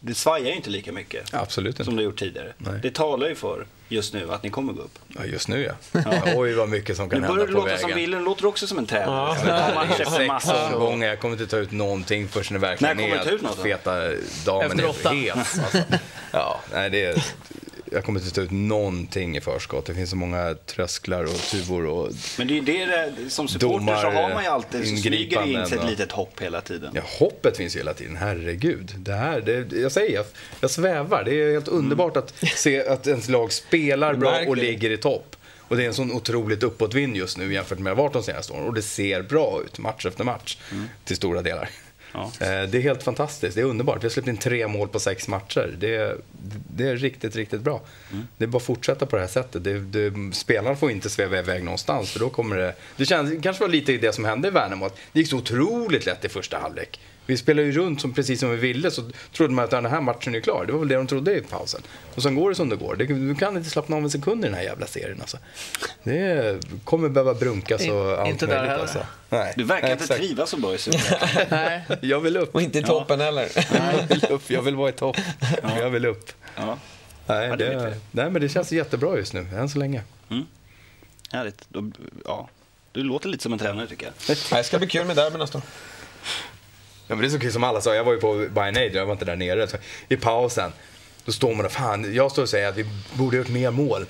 [0.00, 1.96] Det svajar ju inte lika mycket Absolut som inte.
[2.00, 2.52] det gjort tidigare.
[2.58, 2.78] Nej.
[2.82, 4.98] Det talar ju för just nu att ni kommer gå upp.
[5.08, 6.00] Ja, just nu ja.
[6.36, 7.80] Oj, vad mycket som Nu kan börjar hända på låta vägen.
[7.80, 9.36] som Wille, nu låter du också som en tränare.
[9.46, 9.86] Ja.
[9.98, 10.40] Ja.
[10.40, 13.28] Sex omgångar, jag kommer inte ta ut någonting förrän det verkligen När kommer är du
[13.28, 13.94] ta ut något feta
[14.46, 15.36] damen Efter är het.
[15.36, 15.78] Alltså.
[16.32, 17.24] Ja, nej, det är,
[17.92, 19.86] jag kommer inte ta ut någonting i förskott.
[19.86, 23.96] Det finns så många trösklar och tuvor och Men det är ju det, som supporter
[23.96, 26.92] så har man ju alltid, så smyger in sig ett litet hopp hela tiden.
[26.94, 28.16] Ja, hoppet finns ju hela tiden.
[28.16, 28.94] Herregud.
[28.98, 30.24] Det här, det, jag säger, jag,
[30.60, 31.24] jag svävar.
[31.24, 35.36] Det är helt underbart att se att ens lag spelar bra och ligger i topp.
[35.68, 38.66] Och det är en sån otroligt uppåtvind just nu jämfört med vart de senaste åren.
[38.66, 40.58] Och det ser bra ut match efter match
[41.04, 41.70] till stora delar.
[42.12, 42.32] Ja.
[42.40, 43.54] Eh, Det är helt fantastiskt.
[43.54, 44.02] Det är underbart.
[44.02, 45.74] Vi har släppt in tre mål på sex matcher.
[45.78, 46.16] Det är,
[46.76, 47.80] det är riktigt, riktigt bra.
[48.36, 49.64] Det är bara att fortsätta på det här sättet.
[49.64, 52.74] Det, det, spelarna får inte sväva iväg någonstans för då kommer det...
[52.96, 54.90] Det känns, kanske var lite det som hände i Värnamo.
[55.12, 57.00] Det gick så otroligt lätt i första halvlek.
[57.26, 60.00] Vi spelade ju runt som, precis som vi ville så trodde man att den här
[60.00, 60.64] matchen är klar.
[60.66, 61.80] Det var väl det de trodde i pausen.
[62.14, 62.96] Och sen går det som det går.
[62.96, 65.38] Du kan inte slappna av en sekund i den här jävla serien alltså.
[66.02, 68.82] Det kommer behöva brunkas och In- allt inte där möjligt heller.
[68.82, 69.06] alltså.
[69.28, 70.20] Nej, Du verkar nej, inte exakt.
[70.20, 70.78] trivas så bra i.
[71.50, 71.82] Nej.
[72.00, 72.54] Jag vill upp.
[72.54, 73.48] Och inte i toppen heller.
[73.74, 74.42] Jag vill upp.
[74.50, 75.16] Jag vill vara i topp.
[75.62, 76.32] Jag vill upp.
[76.56, 76.78] Ja,
[77.26, 80.02] Nej, Ja, det nej, men det känns jättebra just nu, än så länge.
[81.32, 81.64] härligt.
[81.68, 81.90] Då,
[82.24, 82.48] ja.
[82.92, 84.36] Du låter lite som en tränare tycker jag.
[84.50, 85.64] Det ska bli kul med derby nästa år.
[87.06, 89.06] Ja, men det är så kul som alla sa, jag var ju på Bayern jag
[89.06, 89.68] var inte där nere.
[89.68, 89.76] Så
[90.08, 90.72] I pausen,
[91.24, 93.70] då står man och fan, jag står och säger att vi borde ha gjort mer
[93.70, 94.06] mål.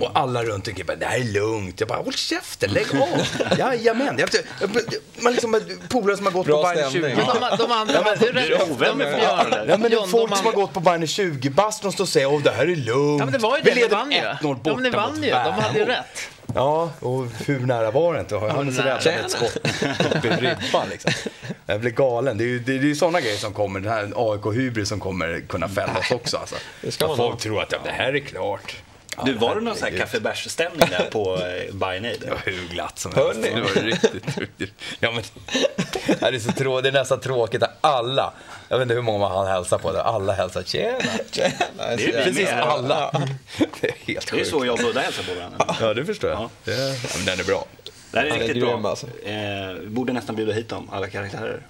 [0.00, 1.80] Och alla runt omkring bara, det här är lugnt.
[1.80, 3.26] Jag bara, håll käften, lägg av.
[3.58, 4.18] Jajamän.
[4.18, 4.28] Jag,
[4.60, 4.70] jag,
[5.22, 7.16] man liksom, polare som har gått Bra på Bayern stämning.
[7.16, 7.24] 20.
[7.40, 8.46] Men de, de andra hade ju rätt.
[8.66, 9.22] du ovän med folk?
[9.24, 12.04] Ja, Ja, men det är folk som har gått på Bayern 20 bast de står
[12.04, 13.18] och säger, åh det här är lugnt.
[13.18, 13.76] Ja, men det var ju vi det.
[13.76, 14.18] Leder vann ju.
[14.18, 15.30] 1-0 Ja, borta men ni vann ju.
[15.30, 16.28] De hade ju rätt.
[16.54, 18.36] Ja, och hur nära var det inte?
[18.36, 18.98] Har han så nära.
[18.98, 19.56] räddat ett skott
[20.16, 21.12] upp i ribban liksom.
[21.66, 22.38] Jag blir galen.
[22.38, 23.80] Det är ju det är ju sådana grejer som kommer.
[23.80, 26.36] Den här AIK-hybris som kommer kunna fälla oss också.
[26.36, 26.56] Alltså.
[26.82, 27.40] Det ska Att man folk ha.
[27.40, 28.76] tror att ja, det här är klart.
[29.18, 32.20] Ja, Du, var det någon sån här kaffebärsstämning där på eh, Bayern Aid?
[32.20, 33.42] Det var hur glatt som helst.
[33.42, 34.72] Det var riktigt, riktigt.
[35.00, 35.22] Ja, men,
[36.20, 38.32] det, är så trå, det är nästan tråkigt att alla,
[38.68, 40.98] jag vet inte hur många han hälsar på, det, alla hälsar tjena.
[41.30, 41.50] tjena.
[41.76, 43.10] Det är Precis alla.
[43.80, 44.50] Det är helt Det är sjukt.
[44.50, 45.76] så jag och Budda hälsar på varandra.
[45.80, 46.40] Ja, det förstår jag.
[46.64, 46.74] Ja.
[47.16, 47.64] Men den är bra.
[48.10, 48.90] Det här är riktigt grym, bra.
[48.90, 49.06] alltså.
[49.06, 51.62] Eh, vi borde nästan bjuda hit dem, alla karaktärer.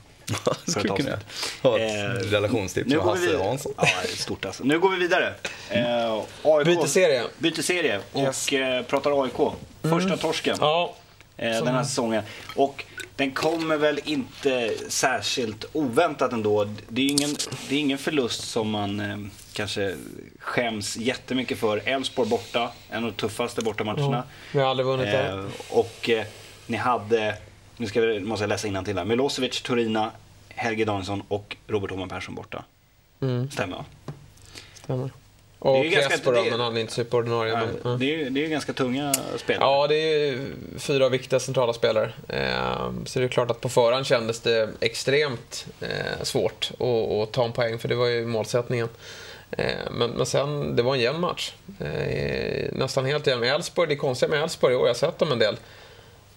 [0.67, 1.25] Skulle kunna avsnitt.
[1.63, 3.49] ha Eh, ett relationstips Nu med går vi Hasse vidare.
[3.49, 3.73] Hansson.
[3.77, 4.65] Ja, det stort alltså.
[4.65, 5.35] Nu går vi vidare.
[5.71, 7.23] Eh, AIK, Byter serie.
[7.39, 8.53] Byter serie och Yes.
[8.53, 9.53] eh, pratar AIK.
[9.83, 10.95] Första torsken Ja,
[11.37, 12.23] eh, den här säsongen.
[12.57, 12.85] Och
[13.17, 16.69] den kommer väl inte särskilt oväntat ändå.
[16.89, 17.37] Det är ingen,
[17.69, 19.17] det är ingen förlust som man eh,
[19.53, 19.95] kanske
[20.41, 21.83] skäms jättemycket för.
[21.85, 24.23] Elfsborg borta, en av de tuffaste bortamatcherna.
[24.53, 25.39] vi har aldrig vunnit där.
[25.39, 26.25] Eh, och eh,
[26.67, 27.37] ni hade,
[27.79, 30.11] nu ska vi, måste jag läsa till här, Milosevic, Torina,
[30.49, 32.65] Helge Danielsson och Robert Åhman Persson borta.
[33.21, 33.85] Mm, Stämmer va?
[34.85, 35.11] stämmer.
[35.59, 37.53] Och Crespo då, men han är inte superordinarie.
[37.53, 37.97] Ja, Men, ja.
[37.99, 39.65] det, är, det är ganska tunga spelare.
[39.71, 42.13] Ja, det är ju fyra viktiga centrala spelare.
[42.29, 47.33] Eh, Så det är klart att på förhand kändes det extremt eh, svårt att, att
[47.33, 48.89] ta en poäng, för det var ju målsättningen.
[49.51, 51.53] Eh, Men, men sen, det var en jämn match.
[51.81, 53.43] Eh, Nästan helt jämn.
[53.43, 55.57] Elfsborg, det är konstigt med Elfsborg i år, jag har sett dem en del.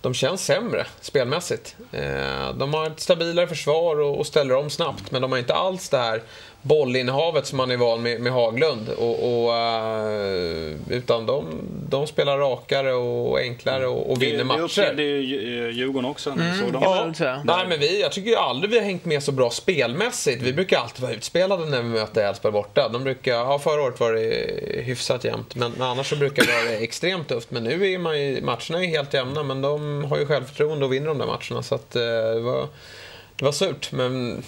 [0.01, 1.75] De känns sämre spelmässigt.
[1.91, 5.89] Eh, de har ett stabilare försvar och ställer om snabbt, men de har inte alls
[5.89, 6.21] det här
[6.61, 8.89] bollinnehavet som man är van med med Haglund.
[8.89, 11.45] Och, och, eh, utan de,
[11.89, 14.61] de spelar rakare och enklare och, och det, vinner det matcher.
[14.61, 16.29] upplevde ju eh, Djurgården också.
[16.29, 16.71] dem.
[16.71, 17.41] kan man väl säga.
[17.45, 20.41] Nej, men vi, jag tycker ju aldrig vi har hängt med så bra spelmässigt.
[20.41, 22.89] Vi brukar alltid vara utspelade när vi möter Elfsborg borta.
[22.89, 26.77] De brukar, ja, förra året var det hyfsat jämnt, men annars så brukar det vara
[26.77, 27.51] extremt tufft.
[27.51, 30.85] Men nu är man ju, matcherna är ju helt jämna, men de har ju självförtroende
[30.85, 31.63] och vinner de där matcherna.
[31.63, 32.67] Så att, eh, det, var,
[33.35, 34.43] det var surt, men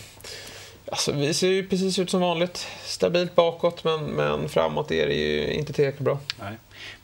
[0.91, 2.67] alltså, vi ser ju precis ut som vanligt.
[2.83, 6.19] Stabilt bakåt, men, men framåt är det ju inte tillräckligt bra.
[6.39, 6.53] Nej.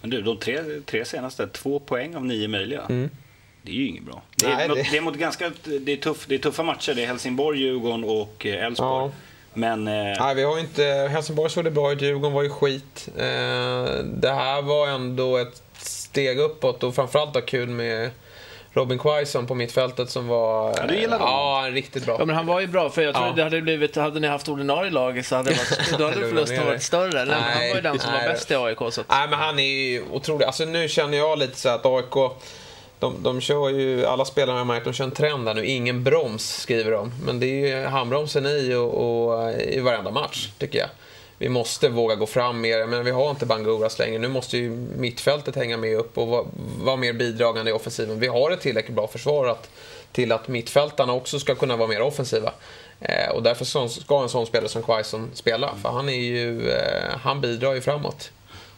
[0.02, 2.82] Men du, de tre, tre senaste, två poäng av nio möjliga.
[3.62, 4.22] Det är ju inget bra.
[4.36, 4.98] Det är, Nej, mot, det- det...
[4.98, 6.94] är mot ganska, det är, tuff, det är tuffa matcher.
[6.94, 9.06] Det är Helsingborg, Djurgården och eh, Elfsborg.
[9.06, 9.12] Ja.
[9.54, 10.84] Men eh, Nej, vi har inte...
[11.12, 13.10] Helsingborg såg det bra ut, Djurgården var ju skit.
[13.18, 13.24] Eh,
[14.04, 18.10] det här var ändå ett steg uppåt och framförallt kul med
[18.74, 20.74] Robin Quaison på mittfältet som var...
[20.78, 21.34] Ja, du gillar honom.
[21.34, 22.16] Ja, riktigt bra.
[22.20, 23.34] Ja, men han var ju bra, för jag tror Ja.
[23.34, 26.66] det hade blivit, hade ni haft ordinarie lag så hade, det varit, då hade förlusten
[26.66, 27.26] varit större.
[27.26, 28.22] Nej, han var ju den som nej.
[28.28, 28.78] var bäst i AIK.
[28.78, 30.46] Så att, Nej, men han är ju otrolig.
[30.46, 32.32] Alltså nu känner jag lite så att AIK,
[33.00, 35.66] de, de kör ju, alla spelare har märkt, de kör en trend där nu.
[35.66, 37.12] Ingen broms, skriver de.
[37.26, 38.94] Men det är ju handbromsen i och,
[39.34, 40.90] och i varenda match, tycker jag.
[41.40, 44.20] Vi måste våga gå fram mer, men vi har inte Banguras längre.
[44.20, 46.46] Nu måste ju mittfältet hänga med upp och vara,
[46.82, 48.20] vara mer bidragande i offensiven.
[48.20, 49.70] Vi har ett tillräckligt bra försvar att,
[50.12, 52.54] till att mittfältarna också ska kunna vara mer offensiva.
[53.00, 57.18] Eh, och därför ska en sån spelare som Quaison spela, för han, är ju, eh,
[57.22, 58.32] han bidrar ju framåt.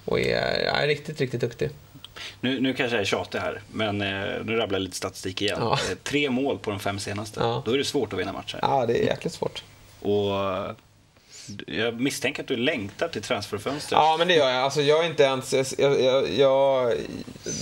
[0.06, 1.70] Och är, är riktigt, riktigt duktig.
[2.42, 5.58] Nu, nu kanske jag är tjatig här, men eh, nu rabblar jag lite statistik igen.
[5.62, 5.74] Ja.
[5.74, 7.40] Eh, Tre mål på de fem senaste.
[7.40, 7.64] Ja.
[7.66, 8.60] Då är det svårt att vinna matcher.
[8.62, 9.64] Ja, det är jäkligt svårt.
[10.02, 10.32] Och
[11.68, 13.98] jag misstänker att du längtar till transferfönstret.
[14.02, 14.64] Ja, men det gör jag.
[14.64, 15.54] Alltså, jag är inte ens...
[15.78, 16.94] Jag, jag, jag,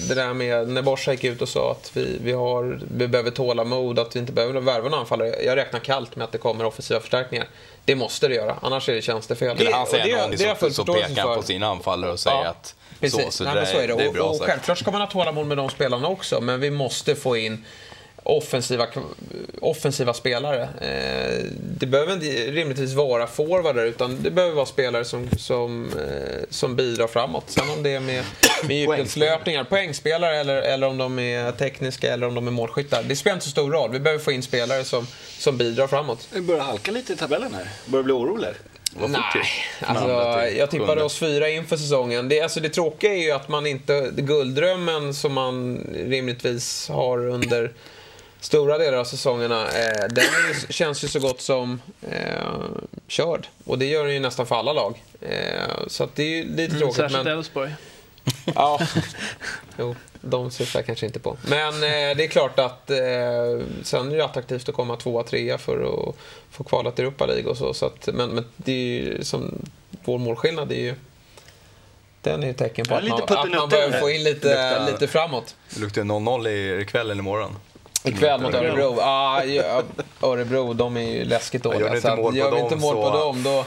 [0.08, 3.32] det där med när Borsa gick ut och sa att vi, vi, har, vi behöver
[3.32, 5.44] tålamod, att vi inte behöver värva en anfallare.
[5.46, 7.48] Jag räknar kallt med att det kommer offensiva förstärkningar.
[7.86, 9.58] Det måste det göra, annars är det tjänstefel.
[9.58, 11.36] Det, han och säger det, någon det jag som, pekar för.
[11.36, 13.88] på sina anfallare och säger Ja, att Precis, så, så, Nej, det, men så är
[13.88, 13.96] det.
[13.96, 16.60] det är och, bra och självklart ska man ha tålamod med de spelarna också, men
[16.60, 17.66] vi måste få in
[18.24, 18.88] offensiva,
[19.62, 20.62] offensiva spelare.
[20.62, 21.46] Eh,
[21.78, 26.76] det behöver inte rimligtvis vara forwarder, utan det behöver vara spelare som, som, eh, som
[26.76, 27.44] bidrar framåt.
[27.48, 28.24] Sen om det är med,
[28.68, 33.04] med djupledslöpningar, poängspelare, eller, eller om de är tekniska eller om de är målskyttar.
[33.04, 33.92] Det spelar inte så stor roll.
[33.92, 36.28] Vi behöver få in spelare som, som bidrar framåt.
[36.34, 37.68] Det börjar halka lite i tabellen här.
[37.86, 38.50] Börjar bli orolig.
[39.08, 39.22] Nej,
[39.80, 40.10] alltså,
[40.58, 42.30] jag tippade oss fyra inför säsongen.
[42.30, 44.12] Det, alltså, det tråkiga är ju att man inte...
[44.18, 47.74] Gulddrömmen som man rimligtvis har under
[48.42, 52.44] stora delar av säsongerna, eh, den ju, känns ju så gott som eh,
[53.08, 53.48] körd.
[53.66, 55.04] Och det gör den ju nästan för alla lag.
[55.22, 56.96] Eh, så att det är ju lite mm, tråkigt.
[56.96, 57.72] särskilt Men, Elfsborg.
[58.56, 58.80] ja,
[59.78, 61.38] jo, de syftar jag kanske inte på.
[61.48, 62.98] Men eh, det är klart att eh,
[63.84, 66.16] sen är det attraktivt att komma tvåa, trea för att
[66.52, 67.74] få kvala till Europa League och så.
[67.74, 69.66] så att, men, men det är ju som
[70.04, 70.96] vår målskillnad är ju
[72.22, 74.00] den är ju ett tecken på Ja, att man, att man där.
[74.00, 75.56] få in lite, Luktar- lite framåt.
[75.70, 77.56] Det luktar 0-0 i- ikväll eller imorgon.
[78.04, 78.98] Ikväll mot Örebro.
[79.02, 79.84] Ah, ja,
[80.22, 81.82] Örebro, de är ju läskigt dåliga.
[81.82, 83.66] gör ni inte mål på gör vi dem inte mål på så- dem, då,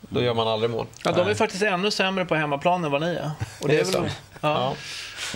[0.00, 0.86] då gör man aldrig mål.
[1.04, 3.30] Ja, de är faktiskt ännu sämre på hemmaplan än vad ni är.
[3.62, 4.74] Och det är väl, ja.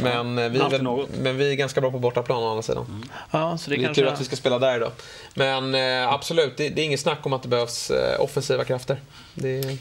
[0.03, 0.83] Men, eh, vi väl,
[1.21, 3.05] men vi är ganska bra på bortaplan å andra sidan.
[3.31, 4.03] ja, så det Det är kanske...
[4.03, 4.93] tur att vi ska spela där idag.
[5.35, 9.01] Men eh, absolut, det, det är inget snack om att det behövs eh, offensiva krafter.
[9.35, 9.79] Det,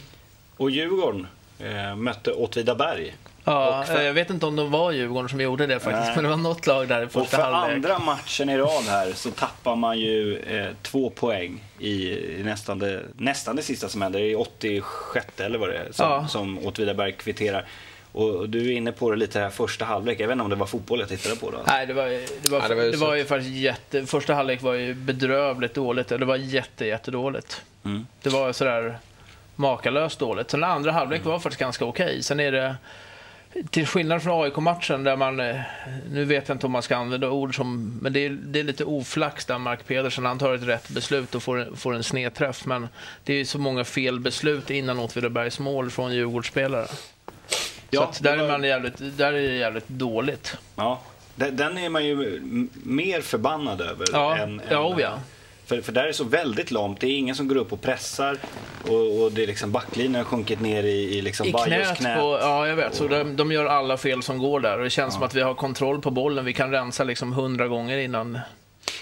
[0.57, 1.27] Och Djurgården
[1.59, 3.15] eh, mötte Åtvidaberg.
[3.43, 6.15] Ja, Och för- jag vet inte om de var Djurgården som gjorde det faktiskt, Nej.
[6.15, 7.75] men det var något lag där i Och första för halvlek.
[7.75, 12.79] andra matchen i rad här så tappar man ju eh, två poäng i, i nästan,
[12.79, 14.19] det, nästan det sista som händer.
[14.19, 16.27] I 86 eller vad det är som, Ja.
[16.27, 17.65] som Åtvidaberg kvitterar.
[18.11, 20.19] Och du är inne på det lite här första halvlek.
[20.19, 21.57] Jag vet inte om det var fotboll jag tittade på då.
[21.67, 22.05] Nej, det var,
[22.43, 24.05] det var, Ja, det var ju det var ju faktiskt jätte...
[24.05, 26.07] Första halvlek var ju bedrövligt dåligt.
[26.07, 27.61] Det var jätte, jättedåligt.
[27.85, 28.07] Mm.
[28.21, 28.97] Det var sådär
[29.55, 30.51] makalöst dåligt.
[30.51, 32.23] Sen andra halvlek var faktiskt ganska okej.
[32.23, 32.75] Sen är det...
[33.69, 35.55] Till skillnad från AIK-matchen där man, eh,
[36.11, 38.63] nu vet jag inte om man ska använda ord som, men det är, det är
[38.63, 42.65] lite oflax där Mark Pedersen, han tar ett rätt beslut och får, får en snedträff.
[42.65, 42.87] Men
[43.23, 46.87] det är så många fel beslut innan Åtvidabergs mål från Djurgårdsspelare.
[47.89, 50.57] Ja, så att där, var- är man jävligt, där är det jävligt dåligt.
[50.75, 51.01] Ja,
[51.35, 52.39] den, är man ju
[52.83, 54.07] mer förbannad över.
[54.11, 55.19] Ja, än, än, oh ja.
[55.69, 56.99] För, för där är det så väldigt lamt.
[57.01, 58.37] Det är ingen som går upp och pressar.
[58.87, 62.19] Och, och det är liksom backlinjen har sjunkit ner i, i liksom I knät, knät.
[62.19, 62.95] på, ja jag vet.
[62.95, 65.41] Så de, de gör alla fel som går där och det känns som att vi
[65.41, 66.45] har kontroll på bollen.
[66.45, 68.39] Vi kan rensa liksom hundra gånger innan.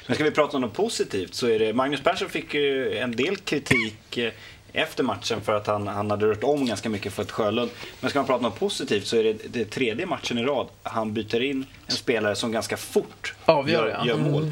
[0.06, 3.12] Men ska vi prata om något positivt så är det Magnus Persson fick ju en
[3.12, 4.32] del kritik eh,
[4.74, 7.72] efter matchen för att han, han hade rört om ganska mycket för ett Sjölund.
[8.00, 10.68] Men ska man prata om något positivt så är det, det tredje matchen i rad
[10.84, 14.06] han byter in en spelare som ganska fort Avgör, gör, ja.
[14.06, 14.52] gör mål.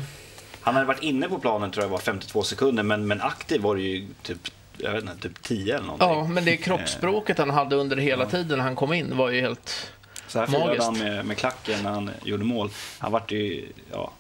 [0.66, 3.76] Han hade varit inne på planen tror jag var 52 sekunder men, men aktiv var
[3.76, 4.38] det ju typ,
[4.78, 6.08] jag vet inte, typ 10 eller någonting.
[6.08, 9.42] Ja, men det kroppsspråket han hade under hela tiden när han kom in var ju
[9.42, 9.92] helt...
[10.28, 10.86] Så här firade Magiskt.
[10.86, 12.70] han med, med klacken när han gjorde mål.
[13.00, 14.12] Han vart ju ja,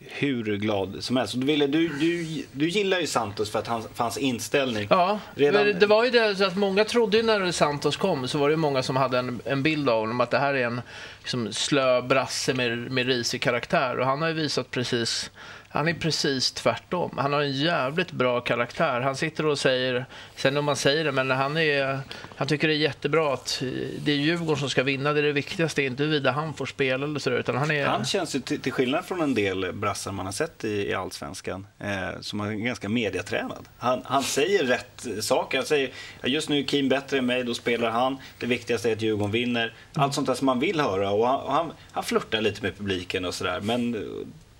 [0.00, 1.34] hur glad som helst.
[1.36, 4.86] Du, ville, du, du, du gillar ju Santos för att han, för hans inställning.
[4.90, 8.38] Ja, Redan- men det var ju det att många trodde ju när Santos kom så
[8.38, 10.66] var det ju många som hade en, en bild av honom att det här är
[10.66, 10.80] en
[11.18, 15.30] liksom, slö brasse med, med risig karaktär och han har ju visat precis
[15.72, 17.10] han är precis tvärtom.
[17.16, 19.00] Han har en jävligt bra karaktär.
[19.00, 20.06] Han sitter och säger,
[20.36, 21.98] sen om man säger det, men han, är,
[22.36, 23.62] han tycker det är jättebra att
[23.98, 25.12] det är Djurgården som ska vinna.
[25.12, 27.38] Det är det viktigaste, inte huruvida han får spela eller sådär.
[27.38, 27.86] Utan han, är...
[27.86, 31.66] han känns ju till, skillnad från en del brassar man har sett i, i Allsvenskan,
[31.78, 33.68] eh, som är ganska mediatränad.
[33.78, 35.58] Han, han säger rätt saker.
[35.58, 35.90] Han säger,
[36.24, 38.18] just nu är Kim bättre än mig, då spelar han.
[38.38, 39.74] Det viktigaste är att Djurgården vinner.
[39.94, 41.10] Allt sånt där som man vill höra.
[41.10, 43.60] Och han, och han, han flörtar lite med publiken och sådär.
[43.60, 43.96] Men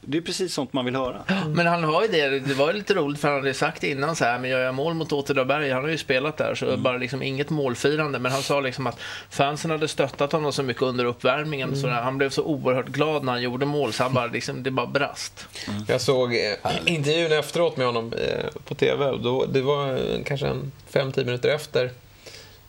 [0.05, 1.23] det är precis sånt man vill höra.
[1.55, 2.39] Men han har ju det.
[2.39, 4.75] Det var ju lite roligt för han hade sagt innan så här, men gör jag
[4.75, 6.83] mål mot Åtvidaberg, han har ju spelat där, så mm.
[6.83, 8.19] bara liksom inget målfirande.
[8.19, 9.01] Men han sa liksom att
[9.31, 11.69] fansen hade stöttat honom så mycket under uppvärmningen.
[11.69, 11.81] Mm.
[11.81, 14.71] Så han blev så oerhört glad när han gjorde mål, så han bara, liksom, det
[14.71, 15.47] bara brast.
[15.69, 15.85] Mm.
[15.89, 16.41] Jag såg eh,
[16.87, 19.17] intervjun efteråt med honom eh, på TV.
[19.17, 21.91] Då, det var eh, kanske en fem, tio minuter efter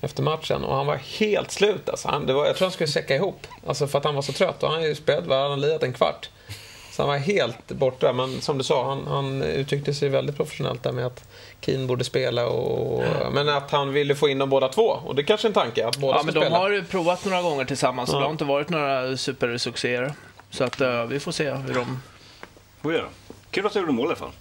[0.02, 1.90] efter matchen och han var helt slut.
[1.90, 2.08] Alltså.
[2.08, 4.34] Han, det var, jag tror han skulle säcka ihop alltså för att han var så
[4.34, 4.64] trött.
[4.64, 6.30] Och han har ju spelat, han lirat en kvart.
[6.94, 8.14] Så han var helt borta.
[8.14, 11.28] Men som du sa, han, han uttryckte sig väldigt professionellt där med att
[11.62, 12.48] Keen borde spela.
[12.48, 15.00] Och, men att han ville få in dem båda två.
[15.06, 17.26] Och det är kanske är en tanke att båda ja, men De har ju provat
[17.26, 18.10] några gånger tillsammans.
[18.14, 18.18] Ja.
[18.18, 20.14] Det har inte varit några supersuccéer.
[20.50, 22.00] Så att uh, vi får se hur de...
[22.82, 23.08] Får göra.
[23.52, 24.32] Kul att du gjorde mål i alla fall.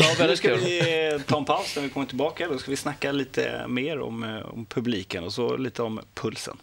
[0.00, 0.58] Ja, väldigt nu ska kul.
[0.58, 2.48] vi ta en paus när vi kommer tillbaka.
[2.48, 6.58] Då ska vi snacka lite mer om, eh, om publiken och så lite om pulsen.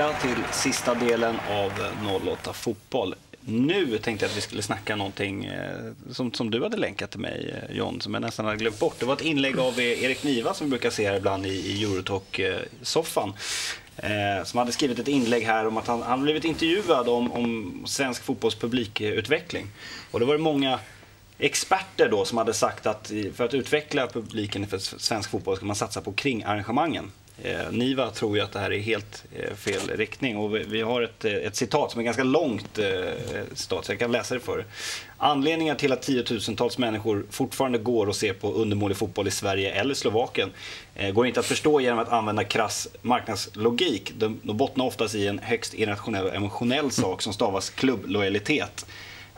[0.00, 1.72] Tillbaka till sista delen av
[2.28, 3.14] 08 Fotboll.
[3.40, 7.20] Nu tänkte jag att vi skulle snacka någonting eh, som, som du hade länkat till
[7.20, 8.94] mig, eh, John, som jag nästan hade glömt bort.
[8.98, 11.50] Det var ett inlägg av eh, Erik Niva som vi brukar se här ibland i,
[11.50, 13.32] i Eurotalk-soffan.
[13.96, 17.82] Eh, som hade skrivit ett inlägg här om att han, han blivit intervjuad om, om
[17.86, 19.66] svensk fotbolls publikutveckling.
[20.10, 20.78] Och det var det många
[21.38, 25.76] experter då som hade sagt att för att utveckla publiken för svensk fotboll ska man
[25.76, 27.12] satsa på kringarrangemangen.
[27.44, 30.82] Eh, Niva tror ju att det här är helt eh, fel riktning och vi, vi
[30.82, 32.84] har ett, eh, ett, citat som är ganska långt eh,
[33.54, 34.64] citat, så jag kan läsa det för
[35.22, 39.94] Anledningar till att tiotusentals människor fortfarande går och ser på undermålig fotboll i Sverige eller
[39.94, 40.50] Slovakien
[40.94, 44.12] eh, går inte att förstå genom att använda krass marknadslogik.
[44.16, 48.86] De, de bottnar oftast i en högst irrationell och emotionell sak som stavas klubblojalitet.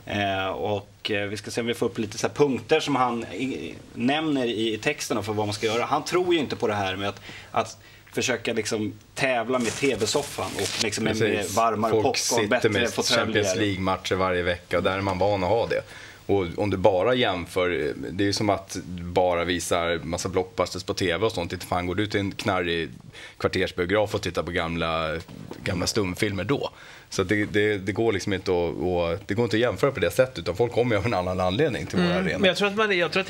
[0.05, 3.23] Eh, och eh, vi ska se om vi får upp lite så punkter som han
[3.23, 5.85] i, nämner i, i texten för vad man ska göra.
[5.85, 7.77] Han tror ju inte på det här med att, att
[8.13, 12.87] försöka liksom tävla med tv-soffan och liksom med, varmare Folk popcorn, bättre fåtöljer.
[12.87, 15.81] Folk sitter med Champions League-matcher varje vecka och där är man van att ha det.
[16.25, 20.93] Och om du bara jämför, det är ju som att bara visar massa blockbusters på
[20.93, 21.53] tv och sånt.
[21.53, 22.89] Inte fan går du till en knarrig
[23.37, 25.17] kvartersbiograf och tittar på gamla,
[25.63, 26.69] gamla stumfilmer då.
[27.09, 29.99] Så det, det, det, går liksom inte att, och, det går inte att jämföra på
[29.99, 32.09] det sättet, utan folk kommer ju av en annan anledning till mm.
[32.09, 32.39] våra arenor.
[32.39, 33.29] Men jag tror, att man, jag, tror att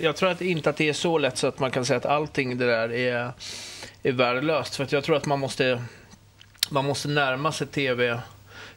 [0.00, 2.06] jag tror att inte att det är så lätt så att man kan säga att
[2.06, 3.32] allting det där är,
[4.02, 4.76] är värdelöst.
[4.76, 5.84] För jag tror att man måste,
[6.70, 8.20] man måste närma sig tv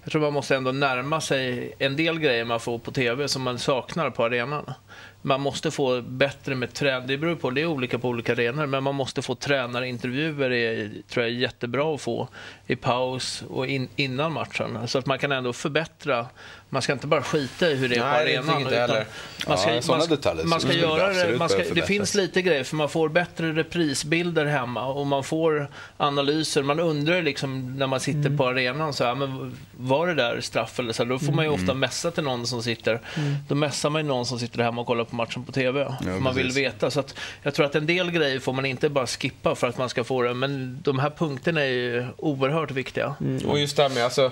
[0.03, 3.41] jag tror man måste ändå närma sig en del grejer man får på tv som
[3.41, 4.73] man saknar på arenan
[5.21, 7.07] man måste få bättre med träning.
[7.07, 10.89] Det beror på, det är olika på olika arenor, men man måste få tränarintervjuer, är,
[11.09, 12.27] tror jag är jättebra att få
[12.67, 14.87] i paus och in, innan matchen.
[14.87, 16.27] Så att man kan ändå förbättra.
[16.73, 18.61] Man ska inte bara skita i hur det är på arenan.
[18.61, 19.05] Inte utan
[19.47, 22.63] man ska, ja, man, detaljer, man ska göra det, man ska, det finns lite grejer,
[22.63, 25.67] för man får bättre reprisbilder hemma och man får
[25.97, 26.63] analyser.
[26.63, 28.37] Man undrar liksom när man sitter mm.
[28.37, 31.05] på arenan, så här, men var det där straff eller så?
[31.05, 31.61] Då får man ju mm.
[31.61, 33.01] ofta mässa till någon som sitter.
[33.17, 33.35] Mm.
[33.47, 35.79] Då mässar man ju någon som sitter hemma och kollar på matchen på TV.
[35.79, 36.91] Ja, man vill veta.
[36.91, 39.77] Så att jag tror att en del grejer får man inte bara skippa för att
[39.77, 40.33] man ska få det.
[40.33, 43.15] Men de här punkterna är ju oerhört viktiga.
[43.21, 43.49] Mm.
[43.49, 44.31] Och just det här med, alltså,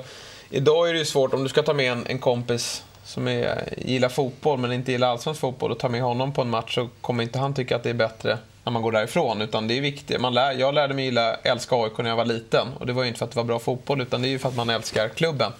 [0.50, 3.74] idag är det ju svårt om du ska ta med en, en kompis som är,
[3.78, 6.90] gillar fotboll men inte gillar allsvensk fotboll och ta med honom på en match så
[7.02, 9.42] kommer inte han tycka att det är bättre när man går därifrån.
[9.42, 10.22] Utan det är viktigt.
[10.22, 12.68] Man lär, jag lärde mig gilla, älska AIK när jag var liten.
[12.80, 14.40] Och det var ju inte för att det var bra fotboll utan det är ju
[14.40, 15.52] för att man älskar klubben.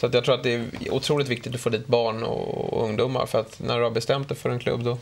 [0.00, 3.26] Så att jag tror att det är otroligt viktigt att få dit barn och ungdomar.
[3.26, 4.98] För att när du har bestämt dig för en klubb då,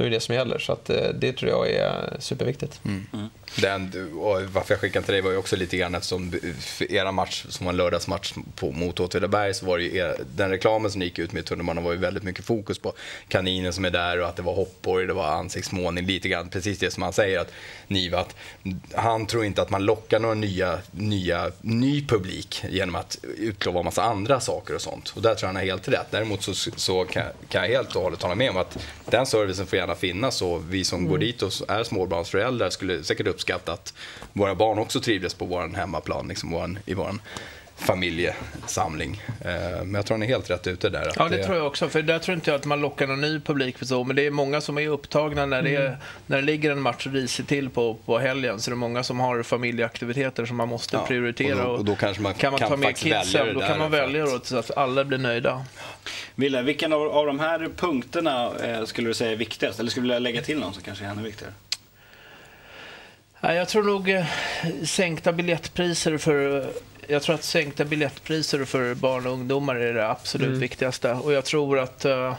[0.00, 0.58] då är det det som gäller.
[0.58, 2.80] Så att, eh, det tror jag är superviktigt.
[2.84, 3.06] Mm.
[3.12, 3.28] Mm.
[3.56, 6.32] Den, och varför jag skickade till dig var ju också lite grann eftersom
[6.78, 10.50] era match som var en lördagsmatch på, mot Åtvidaberg så var det ju era, den
[10.50, 12.92] reklamen som ni gick ut med i tunnelbanan var ju väldigt mycket fokus på
[13.28, 16.78] kaninen som är där och att det var hoppborg, det var ansiktsmålning, lite grann precis
[16.78, 17.52] det som han säger att
[17.86, 18.36] Niva, att
[18.94, 24.02] han tror inte att man lockar några nya, nya, ny publik genom att utlova massa
[24.02, 25.12] andra saker och sånt.
[25.16, 26.06] Och där tror jag han har helt rätt.
[26.10, 28.78] Däremot så, så kan, kan, jag helt och hållet hålla med om att
[29.10, 31.10] den servicen får gärna finnas och vi som mm.
[31.10, 33.94] går dit och är småbarnsföräldrar skulle säkert uppskatta att
[34.32, 37.14] våra barn också trivdes på vår hemmaplan, liksom våran, i vår
[37.80, 39.22] familjesamling.
[39.44, 39.50] Eh,
[39.84, 41.12] men jag tror han är helt rätt ute där.
[41.16, 41.88] Ja, det tror jag också.
[41.88, 44.04] För där tror inte jag att man lockar någon ny publik för så.
[44.04, 47.06] Men det är många som är upptagna när det, är, när det ligger en match
[47.06, 48.60] risigt till på, på helgen.
[48.60, 51.56] Så det är många som har familjeaktiviteter som man måste Ja, prioritera.
[51.66, 53.78] och då- och då kanske man kan man kan ta med kidsen, det då kan
[53.78, 55.64] man välja att- då, så att alla blir nöjda.
[56.34, 59.80] Wille, vilken av, av de här punkterna eh, skulle du säga är viktigast?
[59.80, 61.52] Eller skulle du vilja lägga till någon som kanske är ännu viktigare?
[63.42, 64.24] Jag tror nog eh,
[64.84, 66.66] sänkta biljettpriser för
[67.10, 70.60] jag tror att sänkta biljettpriser för barn och ungdomar är det absolut Mm.
[70.60, 71.12] viktigaste.
[71.12, 72.34] Och jag tror att eh,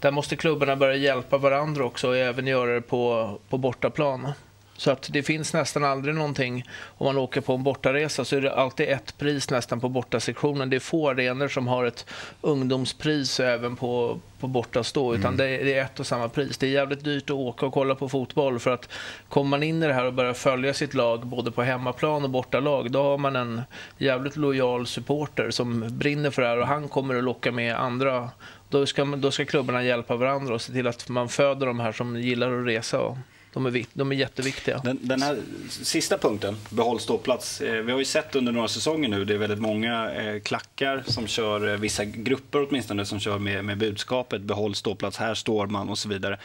[0.00, 4.32] där måste klubbarna börja hjälpa varandra också och även göra det på, på bortaplan.
[4.76, 6.64] Så att det finns nästan aldrig någonting,
[6.98, 10.70] om man åker på en bortaresa så är det alltid ett pris nästan på bortasektionen.
[10.70, 12.06] Det är få arenor som har ett
[12.40, 16.58] ungdomspris även på, på bortastå, utan det, är, det är ett och samma pris.
[16.58, 18.88] Det är jävligt dyrt att åka och kolla på fotboll för att
[19.28, 22.30] kommer man in i det här och börjar följa sitt lag både på hemmaplan och
[22.30, 23.62] bortalag, då har man en
[23.98, 28.30] jävligt lojal supporter som brinner för det här och han kommer att locka med andra.
[28.68, 31.92] Då ska, då ska klubbarna hjälpa varandra och se till att man föder de här
[31.92, 33.00] som gillar att resa.
[33.00, 33.16] Och
[33.56, 34.78] de, är, de är jätteviktiga.
[34.78, 35.38] Den, den här
[35.68, 37.60] sista punkten, behåll ståplats.
[37.60, 41.04] Eh, vi har ju sett under några säsonger nu, det är väldigt många eh, klackar
[41.06, 45.66] som kör, eh, vissa grupper åtminstone, som kör med, med budskapet behåll ståplats, här står
[45.66, 46.38] man och så vidare.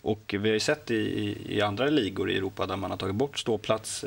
[0.00, 2.98] Och vi har ju sett i, i, i andra ligor i Europa där man har
[2.98, 4.04] tagit bort ståplats.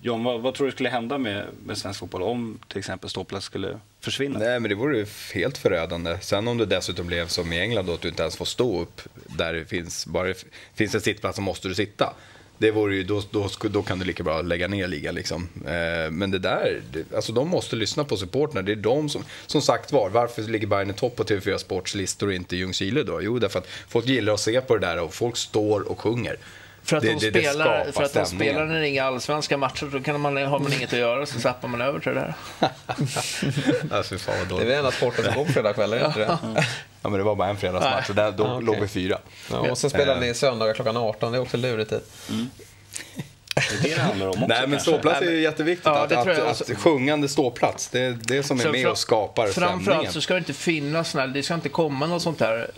[0.00, 3.46] John, vad, vad tror du skulle hända med, med svensk fotboll om till exempel ståplats
[3.46, 4.38] skulle försvinner.
[4.38, 6.18] Nej, men det vore ju helt förödande.
[6.20, 8.80] Sen om det dessutom blev som i England då, att du inte ens får stå
[8.80, 10.44] upp där det finns, bara det
[10.74, 12.14] finns en sittplats så måste du sitta.
[12.58, 15.14] Det vore ju, då, då, då kan du lika bra lägga ner ligan.
[15.14, 15.48] Liksom.
[15.66, 18.62] Eh, men det där, det, alltså de måste lyssna på supporterna.
[18.62, 21.94] Det är de som, som sagt var, varför ligger Bayern i topp på TV4 Sports
[21.94, 23.22] listor och inte Ljungskile då?
[23.22, 26.36] Jo, därför att folk gillar att se på det där och folk står och sjunger.
[26.84, 28.90] För att, Det- de, det- det spelar, skapar för att de spelar när det är
[28.90, 32.00] inga allsvenska matcher, då kan man, har man inget att göra, så zappar man över
[32.00, 32.34] till det där.
[33.96, 36.18] Alltså, fan vad Det är väl enda sporten som går på fredagskvällar, är det inte
[36.20, 36.38] det?
[37.02, 38.66] Ja, men det var bara en fredagsmatch och där, då Ah, okej.
[38.66, 39.18] låg vi fyra.
[39.50, 42.00] Ja, och sen spelar ni söndagar klockan 18, det är också lurigt tid.
[43.54, 44.90] Det är det det handlar om också Nej, men kanske.
[44.90, 45.86] ståplats är ju jätteviktigt.
[45.86, 46.72] Ja, att, det jag att, också.
[46.72, 49.78] att sjungande ståplats, det är det som är med och skapar stämningen.
[49.84, 52.70] Framförallt så ska det inte finnas såna här, det ska inte komma något sånt här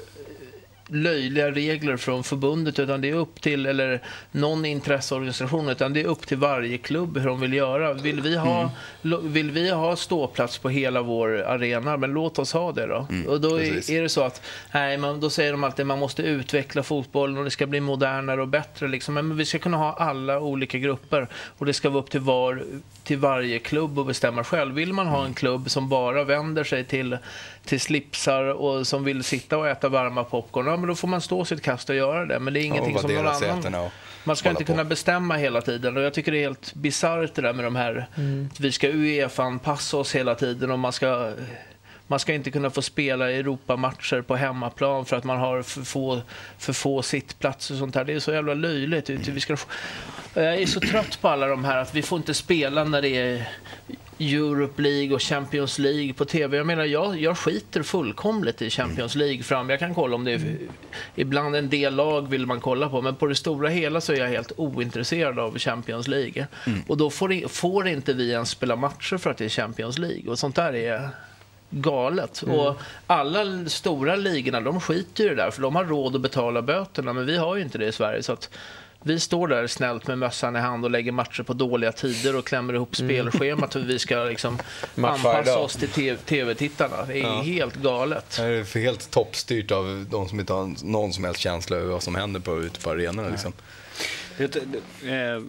[0.88, 4.00] löjliga regler från förbundet utan det är upp till, eller
[4.32, 7.92] någon intresseorganisation, utan det är upp till varje klubb hur de vill göra.
[7.92, 8.70] Vill vi ha,
[9.02, 9.32] Mm.
[9.32, 13.06] vill vi ha ståplats på hela vår arena, men låt oss ha det då.
[13.28, 15.86] och då Mm, är, är det så att, nej, man, då säger de alltid att
[15.86, 18.88] man måste utveckla fotbollen och det ska bli modernare och bättre.
[18.88, 19.14] Liksom.
[19.14, 21.28] Men vi ska kunna ha alla olika grupper
[21.58, 22.62] och det ska vara upp till, var,
[23.04, 24.74] till varje klubb att bestämma själv.
[24.74, 27.18] Vill man ha en klubb som bara vänder sig till,
[27.64, 31.20] till slipsar och som vill sitta och äta varma popcorn, ja, men då får man
[31.20, 32.38] stå sitt kast och göra det.
[32.38, 33.74] Men det är ingenting som någon annan...
[33.74, 33.92] och
[34.24, 34.72] Man ska inte på.
[34.72, 37.76] kunna bestämma hela tiden och jag tycker det är helt bisarrt det där med de
[37.76, 38.06] här,
[38.52, 41.32] att vi ska Uefa-anpassa oss hela tiden och man ska
[42.08, 46.20] man ska inte kunna få spela Europamatcher på hemmaplan för att man har för få,
[46.58, 48.04] för få sittplatser och sånt där.
[48.04, 49.08] Det är så jävla löjligt.
[49.10, 49.56] Vi ska,
[50.34, 53.08] jag är så trött på alla de här att vi får inte spela när det
[53.08, 53.48] är
[54.18, 56.56] Europe League och Champions League på TV.
[56.56, 59.70] Jag menar, jag, jag skiter fullkomligt i Champions League fram.
[59.70, 60.56] Jag kan kolla om det är...
[61.14, 64.16] Ibland en del lag vill man kolla på, men på det stora hela så är
[64.16, 66.46] jag helt ointresserad av Champions League.
[66.88, 70.30] Och då får, får inte vi ens spela matcher för att det är Champions League.
[70.30, 71.08] Och sånt där är
[71.70, 72.42] galet.
[72.42, 76.20] Och alla stora ligorna, de skiter ju i det där, för de har råd att
[76.20, 78.22] betala böterna, men vi har ju inte det i Sverige.
[78.22, 78.50] Så att
[79.06, 82.46] vi står där snällt med mössan i hand och lägger matcher på dåliga tider och
[82.46, 84.58] klämmer ihop spelschemat för vi ska liksom
[84.96, 87.04] anpassa oss till TV- tv-tittarna.
[87.06, 88.36] Det är helt galet.
[88.36, 91.92] Det är för helt toppstyrt av de som inte har någon som helst känsla över
[91.92, 93.28] vad som händer på, ute på arenorna.
[93.28, 93.52] Liksom.
[94.36, 95.42] Det, det, eh,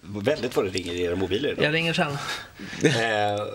[0.00, 1.64] väldigt vad det ringer i era mobiler idag.
[1.64, 2.16] Jag ringer sen.
[2.84, 3.46] Eh,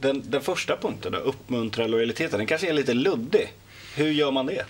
[0.00, 3.52] den, den första punkten, då, uppmuntra lojaliteten, den kanske är lite luddig.
[3.94, 4.64] Hur gör man det?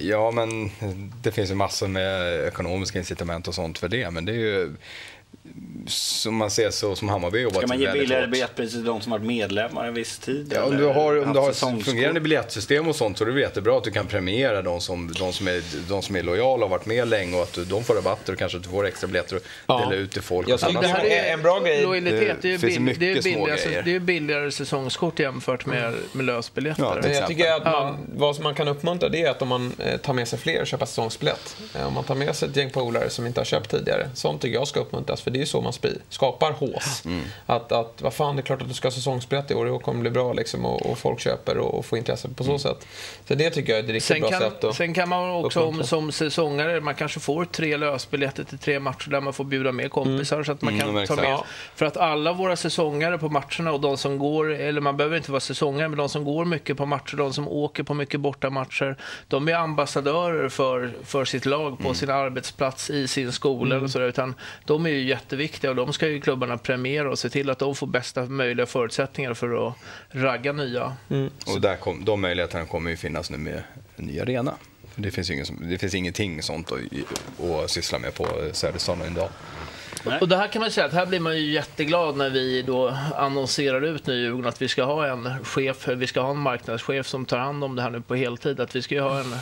[0.00, 0.70] Ja, men
[1.22, 4.10] det finns ju massor med ekonomiska incitament och sånt för det.
[4.10, 4.76] Men det är ju,
[5.86, 8.30] som man ser så som Hammarby jobbat Ska man ge billigare hårt.
[8.30, 10.52] biljettpriser till de som varit medlemmar en viss tid?
[10.56, 13.28] Ja, om eller du har, om du har ett fungerande biljettsystem och sånt så är
[13.30, 16.64] det jättebra att du kan premiera de som, de som, är, de som är lojala
[16.64, 18.86] och varit med länge och att du, de får rabatter och kanske att du får
[18.86, 19.78] extra biljetter och Ja.
[19.78, 20.48] dela ut till folk.
[20.48, 21.82] Jag tycker det här är en bra grej.
[21.82, 22.80] Lojalitet, det är ju Det är
[23.22, 26.82] billigare, det är billigare säsongskort jämfört med, med lösbiljetter.
[26.82, 29.48] Ja, Men jag tycker att man, vad som man kan uppmuntra det är att om
[29.48, 31.56] man eh, tar med sig fler och köper säsongsbiljett.
[31.74, 34.10] Eh, Om man tar med sig ett gäng polare som inte har köpt tidigare.
[34.14, 35.17] Sånt tycker jag ska uppmuntras.
[35.18, 35.24] Spridas.
[35.24, 37.02] För det är ju så man spri- skapar hås.
[37.46, 39.66] Att, att, vad fan, det är klart att du ska ha säsongsbiljett i år.
[39.66, 40.66] Det kommer bli bra liksom.
[40.66, 42.86] Och, och folk köper och, och får intresse på så sätt.
[43.28, 44.64] Så det tycker jag är ett riktigt Sen bra kan, sätt.
[44.64, 48.80] Att, sen kan man också om, som säsongare, man kanske får tre lösbiljetter till tre
[48.80, 51.30] matcher där man får bjuda med kompisar så att man Mm, kan ta med.
[51.30, 51.44] Ja.
[51.74, 55.30] För att alla våra säsongare på matcherna och de som går, eller man behöver inte
[55.30, 58.96] vara säsongare, men de som går mycket på matcher, de som åker på mycket bortamatcher,
[59.28, 61.94] de är ambassadörer för, för sitt lag på Mm.
[61.94, 64.06] sin arbetsplats, i sin skola och sådär.
[64.08, 67.58] Utan de är ju jätteviktiga och de ska ju klubbarna premiera och se till att
[67.58, 69.74] de får bästa möjliga förutsättningar för att
[70.10, 70.96] ragga nya.
[71.46, 73.62] Och där kom, de möjligheterna kommer ju finnas nu med
[73.96, 74.54] en ny arena.
[74.94, 76.78] För Det finns, ju ingen, det finns ingenting sånt att,
[77.44, 79.28] att syssla med på Söderstaden idag.
[80.20, 82.96] Och det här kan man säga att här blir man ju jätteglad när vi då
[83.16, 87.06] annonserar ut nu Djurgården att vi ska ha en chef, vi ska ha en marknadschef
[87.06, 88.60] som tar hand om det här nu på heltid.
[88.60, 89.34] Att vi ska ju ha en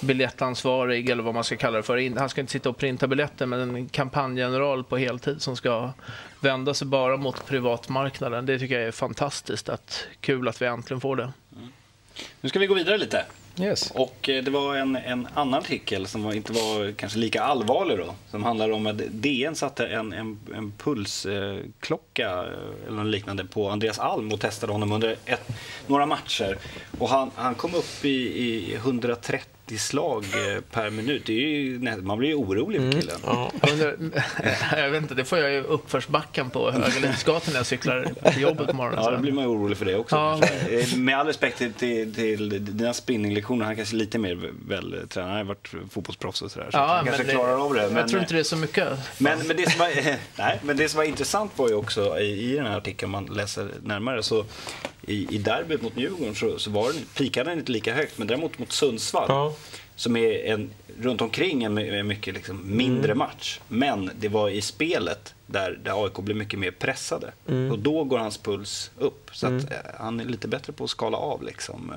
[0.00, 2.18] biljettansvarig eller vad man ska kalla det för.
[2.18, 5.92] Han ska inte sitta och printa biljetter men en kampanjgeneral på heltid som ska
[6.40, 8.46] vända sig bara mot privatmarknaden.
[8.46, 9.68] Det tycker jag är fantastiskt.
[9.68, 11.32] Att, kul att vi äntligen får det.
[12.40, 13.24] Nu ska vi gå vidare lite.
[13.60, 13.90] Yes.
[13.90, 17.98] Och eh, det var en, en annan artikel som var, inte var kanske lika allvarlig
[17.98, 18.14] då.
[18.30, 23.70] Som handlar om att DN satte en, en, en pulsklocka eh, eller något liknande på
[23.70, 25.48] Andreas Alm och testade honom under ett,
[25.86, 26.58] några matcher.
[26.98, 31.22] Och han, han kom upp i, i 130 slag eh, per minut.
[31.26, 33.16] Det är ju, man blir ju orolig för killen.
[33.24, 33.52] Ja.
[33.62, 33.96] Jag, undrar,
[34.76, 38.66] jag vet inte, det får jag ju uppförsbacken på Högalidsgatan när jag cyklar till jobbet
[38.66, 39.04] på morgonen.
[39.04, 40.16] Ja, då blir man ju orolig för det också.
[40.16, 40.40] Ja.
[40.70, 45.28] Eh, Med all respekt till, till, till dina spinninglektioner, han kanske är lite mer vältränad.
[45.28, 46.68] Han har varit fotbollsproffs och sådär.
[46.70, 47.82] Så Ja, han kanske men det- klarar av det.
[47.82, 48.88] Jag Men, tror inte det är så mycket.
[49.18, 49.88] men, men, det som var,
[50.38, 53.24] nej, men det som var intressant var ju också i, i den här artikeln, om
[53.26, 54.44] man läser närmare, så
[55.08, 58.26] i, i derbyt mot Djurgården så, så var den, pikade den inte lika högt, men
[58.28, 59.54] däremot mot Sundsvall, Ja.
[59.96, 60.70] Som är en,
[61.00, 63.60] runt omkring en, my- en mycket liksom mindre match.
[63.68, 67.32] Men det var i spelet där, där AIK blev mycket mer pressade.
[67.72, 69.30] Och då går hans puls upp.
[69.32, 71.90] Så att, eh, han är lite bättre på att skala av liksom.
[71.92, 71.96] eh.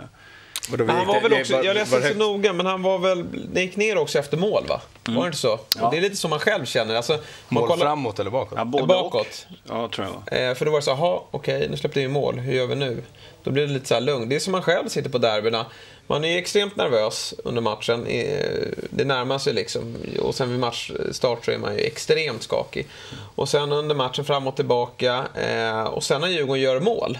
[0.78, 3.00] Men han var väl också, var- jag läste var inte så noga, men han var
[3.00, 4.82] väl, det gick ner också efter mål va?
[5.06, 5.54] Var det inte så?
[5.54, 6.96] Och det är lite som man själv känner.
[6.96, 7.20] Alltså,
[7.50, 8.54] Mål kollar framåt eller bakåt?
[8.58, 9.48] Ja, både bakåt.
[9.50, 9.56] Och.
[9.70, 10.50] Ja, tror jag.
[10.50, 12.76] Eh, för då var det så "Jaha, okej, nu släppte vi mål, hur gör vi
[12.76, 13.04] nu?
[13.44, 14.30] Då blir det lite så här lugnt.
[14.30, 15.66] Det är som man själv sitter på derbyna.
[16.08, 18.04] Man är extremt nervös under matchen.
[18.90, 19.96] Det närmar sig liksom.
[20.20, 22.88] Och sen vid matchstart så är man ju extremt skakig.
[23.36, 25.28] Och sen under matchen fram och tillbaka.
[25.36, 27.18] Eh, och sen när Djurgården gör mål,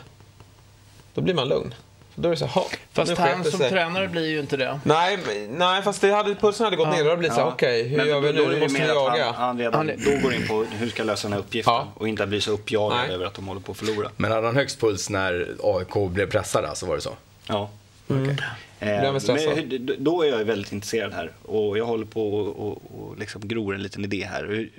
[1.14, 1.74] då blir man lugn.
[2.22, 4.80] Då är det så här, "Ha, Fast han som sig." tränare blir ju inte det.
[4.84, 5.18] Nej,
[5.50, 6.98] nej, fast det hade, pulsen hade gått ner.
[6.98, 8.46] Då hade det blivit så här, okej, hur Men gör vi nu?
[8.46, 9.26] det Nu måste vi jaga.
[9.26, 11.40] Han, han redan Han är- då går in på hur ska jag lösa den här
[11.40, 11.88] uppgiften Ja.
[11.94, 13.16] och inte bli så uppjagad Nej.
[13.16, 14.10] över att de håller på att förlora.
[14.18, 17.14] Men hade han högst puls när AIK blev pressade, alltså var det så?
[17.48, 17.70] Ja.
[18.08, 18.38] Blir han
[18.82, 23.18] Eh, men då är jag väldigt intresserad här och jag håller på och, och, och
[23.18, 24.46] liksom gror en liten idé här.
[24.46, 24.70] Hur,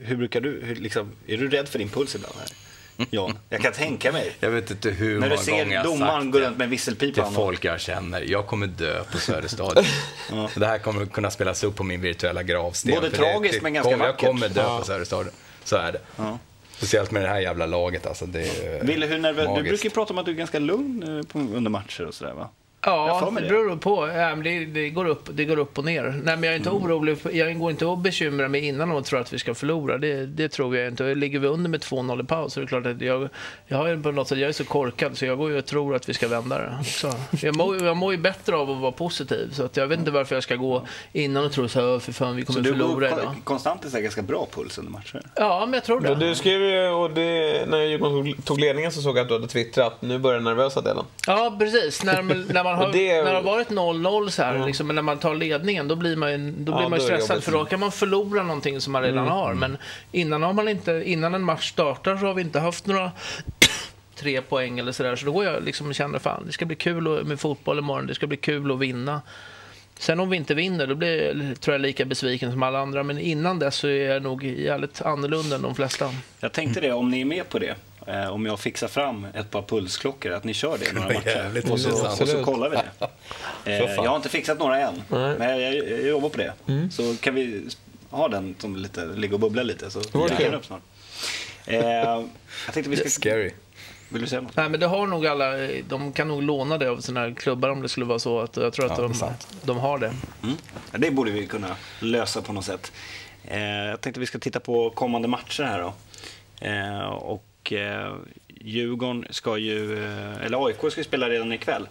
[0.00, 2.48] hur brukar du, hur, liksom, är du rädd för din puls ibland här?
[3.10, 4.32] Jan, jag kan tänka mig.
[4.40, 6.68] Jag vet inte hur När du många gånger ser jag har domaren gå runt med
[6.68, 7.26] visselpipan.
[7.26, 8.20] till folk jag känner.
[8.20, 9.84] Jag kommer dö på Söderstadion.
[10.56, 12.94] Det här kommer kunna spelas upp på min virtuella gravsten.
[12.94, 14.22] Både tragiskt, det, men ganska kommer, vackert.
[14.22, 14.78] Jag kommer dö Ja.
[14.78, 15.32] på Söderstadion.
[15.64, 16.00] Så är det.
[16.16, 16.38] Ja.
[16.76, 18.26] Speciellt med det här jävla laget alltså.
[18.26, 21.02] Det är Ville, hur nervös, du brukar ju prata om att du är ganska lugn
[21.34, 22.48] eh, under matcher och sådär va?
[22.84, 23.48] Ja, det det.
[23.48, 24.08] beror på.
[24.08, 26.02] Ja, men det, det, går upp, det går upp och ner.
[26.02, 26.82] Nej, men jag är inte Mm.
[26.82, 27.16] orolig.
[27.32, 29.98] Jag går inte och bekymrar mig innan och tror att vi ska förlora.
[29.98, 31.14] Det, det tror jag inte.
[31.14, 33.28] Ligger vi under med 2-0 i paus så är det klart att jag,
[33.66, 35.66] jag, har ju på något sätt, jag är så korkad så jag går ju och
[35.66, 36.76] tror att vi ska vända det.
[36.80, 37.12] också.
[37.42, 39.50] Jag mår, jag mår ju bättre av att vara positiv.
[39.52, 42.12] Så att jag vet inte varför jag ska gå innan och tro så här, för
[42.12, 43.20] fan vi Så kommer du förlora går idag.
[43.24, 45.22] kon- konstant i så här ganska bra puls under matcher?
[45.34, 46.28] Ja, men jag tror Men det.
[46.28, 49.34] Du skrev ju, och det, när Djurgården tog- tog ledningen så såg jag att du
[49.34, 51.04] hade twittrat nu börjar den nervösa delen.
[51.26, 52.04] Ja, precis.
[52.04, 52.22] När,
[52.52, 55.02] när, man har, Och det- när det har varit 0-0 så här, liksom, men när
[55.02, 57.44] man tar ledningen, då blir man ju, då Ja, blir man ju stressad.
[57.44, 59.54] För då kan man förlora någonting som man redan har.
[59.54, 59.76] Men
[60.12, 63.10] innan, har man inte, innan en match startar så har vi inte haft några
[64.14, 65.16] tre poäng eller sådär.
[65.16, 67.78] Så då går jag liksom och känner fan, det ska bli kul att- med fotboll
[67.78, 68.06] imorgon.
[68.06, 69.20] Det ska bli kul att vinna.
[69.98, 73.02] Sen om vi inte vinner, då blir jag, tror jag lika besviken som alla andra.
[73.02, 76.10] Men innan dess så är jag nog jävligt annorlunda än de flesta.
[76.40, 77.74] Jag tänkte det, om ni är med på det.
[78.06, 81.72] Eh, om jag fixar fram ett par pulsklockor, att ni kör det några matcher.
[81.72, 83.08] Och så, och så kollar vi det.
[83.64, 85.34] Eh, jag har inte fixat några än, Nej.
[85.38, 86.52] men jag, jag jobbar på det.
[86.90, 87.68] Så kan vi
[88.10, 90.82] ha den som lite, ligga och bubbla lite, så dyker den upp snart.
[91.66, 92.28] Eh, jag
[92.72, 93.08] tänkte vi ska...
[93.08, 93.50] Scary.
[94.08, 94.56] Vill du säga något?
[94.56, 95.52] Nej, men det har nog alla,
[95.88, 98.40] de kan nog låna det av sina här klubbar om det skulle vara så.
[98.40, 99.32] Att jag tror att Ja, är de,
[99.62, 100.14] de har det.
[100.42, 100.56] Mm.
[100.92, 102.92] Det borde vi kunna lösa på något sätt.
[103.44, 105.94] Eh, jag tänkte vi ska titta på kommande matcher här då.
[106.66, 108.14] Eh, och eh,
[108.64, 111.88] Djurgården ska ju, eh, eller AIK ska ju spela redan ikväll.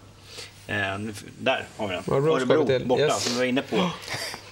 [0.68, 0.76] Eh,
[1.40, 2.04] där har vi den.
[2.14, 2.86] Örebro till.
[2.86, 3.24] borta, Yes.
[3.24, 3.90] som vi var inne på.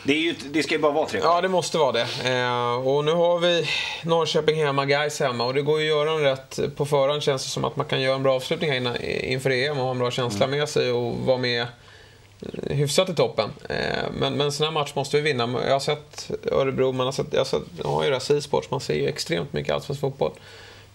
[0.03, 2.07] Det, ju, det ska ju bara vara tre Ja, det måste vara det.
[2.25, 3.65] Eh, och nu har vi
[4.03, 5.45] Norrköping hemma, Gais hemma.
[5.45, 7.85] Och det går ju att göra en rätt på förhand känns det som att man
[7.85, 10.59] kan göra en bra avslutning här innan, inför EM och ha en bra känsla Mm.
[10.59, 13.49] med sig och vara med eh, hyfsat i toppen.
[13.69, 13.75] Eh,
[14.19, 15.59] men, men en sån här match måste vi vinna.
[15.65, 18.19] Jag har sett Örebro, man har sett, jag, har sett, jag har ju det här
[18.19, 20.31] C-sports, man ser ju extremt mycket allsvensk fotboll.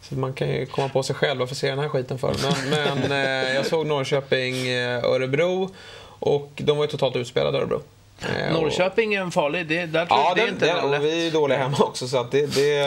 [0.09, 2.35] Så man kan ju komma på sig själv, varför ser jag den här skiten för?
[2.71, 3.13] Men, men
[3.47, 5.71] eh, jag såg Norrköping, eh, Örebro
[6.19, 7.83] och de var ju totalt utspelade Örebro.
[8.23, 10.91] Eh, Norrköping är en farlig, det, där tror Ja, jag, det är det, inte och
[10.91, 11.03] lätt.
[11.03, 12.79] vi är dåliga hemma också så att det, det,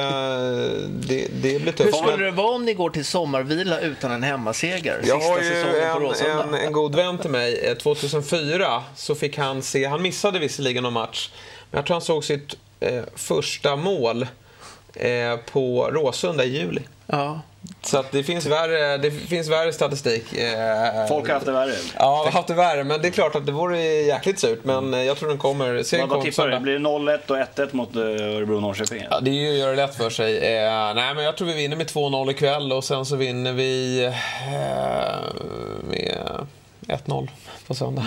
[0.87, 1.95] det, det blir Hur tufft.
[1.97, 4.99] skulle Men det vara om ni går till sommarvila utan en hemmaseger?
[5.03, 7.59] jag Sista har ju en, en, en god vän till mig.
[7.65, 11.29] Eh, 2004 så fick han se, han missade visserligen någon match,
[11.71, 14.27] men jag tror han såg sitt eh, första mål
[14.93, 16.81] eh, på Råsunda i juli.
[17.07, 17.41] Ja.
[17.81, 20.33] Så att det finns värre, det finns värre statistik.
[20.33, 21.73] Eh, Folk har haft det värre.
[21.97, 24.59] Ja, har haft det värre, men det är klart att det vore jäkligt surt.
[24.63, 26.59] Men eh, jag tror den kommer, serien Vad, tippar du?
[26.59, 29.03] Blir det 0-1 och 1-1 mot eh, Örebro-Norrköping?
[29.09, 30.37] Ja, det är ju att göra det lätt för sig.
[30.37, 34.01] Eh, nej, men jag tror vi vinner med 2-0 ikväll och sen så vinner vi
[35.89, 36.47] med
[36.87, 37.29] 1-0
[37.67, 38.05] på söndag.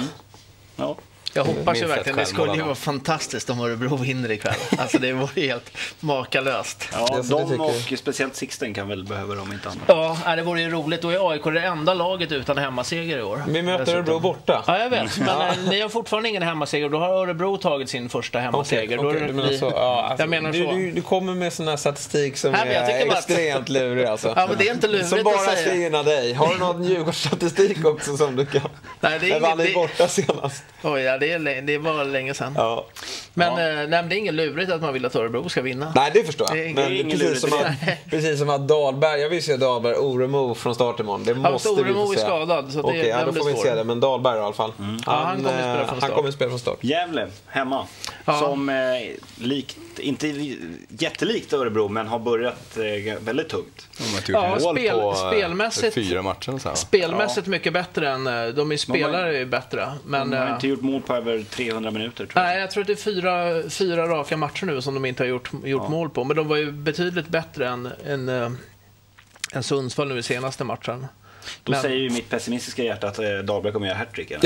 [0.77, 0.97] Ja.
[1.33, 4.55] Jag hoppas ju verkligen, det skulle ju vara fantastiskt om Örebro vinner ikväll.
[4.79, 5.71] Alltså det vore helt
[6.01, 6.89] makalöst.
[6.93, 10.17] Ja, de och speciellt Sixten kan väl behöva dem inte annat.
[10.27, 11.03] Ja, det vore ju roligt.
[11.03, 13.43] Då är AIK det enda laget utan hemmaseger i år.
[13.49, 13.99] Vi möter Dessutom.
[14.01, 14.65] Örebro borta.
[14.67, 15.19] Ja, jag vet.
[15.19, 16.89] Men eh, ni har fortfarande ingen hemmaseger.
[16.89, 18.99] Då har Örebro tagit sin första hemmaseger.
[19.09, 19.71] Okej, det du menar så.
[19.75, 20.73] Ja, alltså, jag menar du, så.
[20.73, 24.33] Du, du kommer med sån här statistik som Nej, är bara att- extremt lurig alltså.
[24.37, 25.57] Ja, men det är inte lurigt Som att bara säga.
[25.57, 26.33] ska gynna dig.
[26.33, 28.63] Har du någon Djurgårdsstatistik också som du kan?
[29.01, 30.63] Nej, det är Jag vann inget- ni det- borta senast.
[30.83, 32.55] Oj, ja, det, är, det var länge sedan.
[32.57, 32.87] Ja.
[33.35, 35.93] Men, eh, nej, men det är inget lurigt att man vill att Örebro ska vinna.
[35.97, 36.57] Nej, det förstår jag.
[36.57, 37.67] Det är men inget precis, lurigt som att,
[38.11, 41.25] precis som att Dahlberg, jag vill se Dahlberg Oremo från start imorgon.
[41.25, 42.23] Det måste vi Oremo få är se.
[42.23, 43.85] skadad, så det- Okej, ja, då får vi se det.
[43.85, 44.73] Men Dahlberg i alla fall.
[44.79, 46.15] Ja, han kommer eh, spela från Han start.
[46.15, 46.79] kommer spela från start.
[46.81, 47.87] Gävle, hemma.
[48.25, 48.41] Ja.
[48.41, 48.75] Som eh,
[49.39, 50.57] likt, inte
[50.89, 53.89] jättelikt Örebro, men har börjat eh, väldigt tungt.
[53.99, 56.59] De har inte Ja, spel- på spelmässigt- fyra matcher.
[56.59, 56.77] Så här.
[56.77, 58.27] Spelmässigt mycket bättre än...
[58.27, 59.89] eh, De är spelare är bättre.
[60.07, 62.43] Men, De har eh, inte gjort mål på över 300 minuter, tror jag.
[62.43, 65.29] Nej, jag tror att det är fyra, fyra raka matcher nu som de inte har
[65.29, 66.25] gjort, gjort mål på.
[66.25, 68.29] Men de var ju betydligt bättre än, än,
[69.53, 71.07] än Sundsvall nu i senaste matchen.
[71.65, 74.31] Då Men- säger ju mitt pessimistiska hjärta att eh, Dahlberg kommer göra hattrick.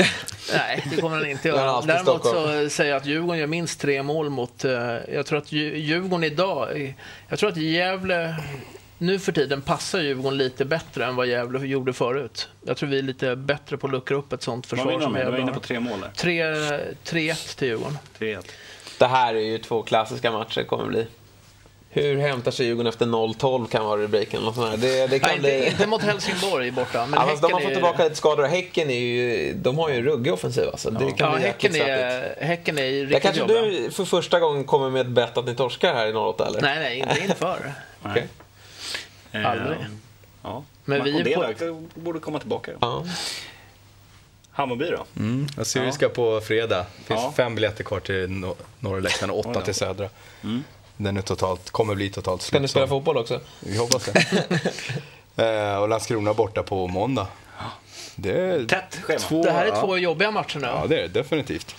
[0.53, 1.81] Nej, det kommer han inte har göra.
[1.81, 4.65] Däremot så säger jag att Djurgården gör minst tre mål mot...
[4.65, 4.71] eh,
[5.13, 6.95] Jag tror att Dju- Djurgården idag...
[7.29, 8.35] Jag tror att Gävle...
[8.97, 12.49] Nu för tiden passar Djurgården lite bättre än vad Gävle gjorde förut.
[12.65, 14.99] Jag tror vi är lite bättre på att luckra upp ett sånt Vad försvar vinner
[14.99, 15.21] de som med?
[15.21, 15.59] Du var Gävle inne har.
[15.59, 16.09] på tre mål där.
[16.15, 17.97] Tre- 3-1 till Djurgården.
[18.19, 18.43] 3-1.
[18.99, 21.07] Det här är ju två klassiska matcher kommer det bli.
[21.95, 24.37] Hur hämtar sig Djurgården efter 0-12 kan vara rubriken.
[24.37, 24.81] eller något sånt.
[24.81, 25.57] Det, det kan Nej, bli...
[25.57, 28.43] inte, inte mot Helsingborg borta, men Ja, fast de har fått är- tillbaka lite skador.
[28.43, 30.89] Häcken är ju, de har ju en ruggig offensiv alltså.
[30.89, 33.61] Det kan Ja, bli häcken är, häcken är Där riktigt kanske jobbiga.
[33.61, 36.61] du för första gången kommer med ett bett att ni torskar här i 08 eller?
[36.61, 37.73] Nej, nej, inte inför.
[38.03, 38.27] Okej.
[39.31, 39.77] Eh, Aldrig.
[40.43, 40.63] Ja.
[40.85, 42.71] Men vi är Makondela borde komma tillbaka.
[42.81, 43.05] Ja.
[44.51, 45.05] Hammarby då?
[45.19, 45.47] Mm.
[45.57, 46.85] Assyriska på fredag.
[46.97, 47.33] Det finns Ja.
[47.37, 50.09] fem biljetter kvar till no norra läktaren och åtta till södra.
[50.97, 52.71] Den är totalt, kommer bli totalt Ska ni slut.
[52.71, 53.41] spela fotboll också?
[53.59, 54.59] Vi hoppas det.
[55.71, 57.27] eh, och Landskrona borta på måndag.
[58.15, 59.19] Det är Tätt schema.
[59.19, 59.81] två, Det här är ja.
[59.81, 60.67] två jobbiga matcher nu.
[60.67, 61.75] Ja, det är det definitivt.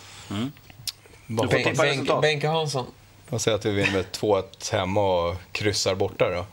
[1.26, 2.22] Bara Du får tippa resultat.
[2.22, 2.86] Benke Hansson.
[3.30, 6.46] Jag säger att vi vinner med 2-1 hemma och kryssar borta då.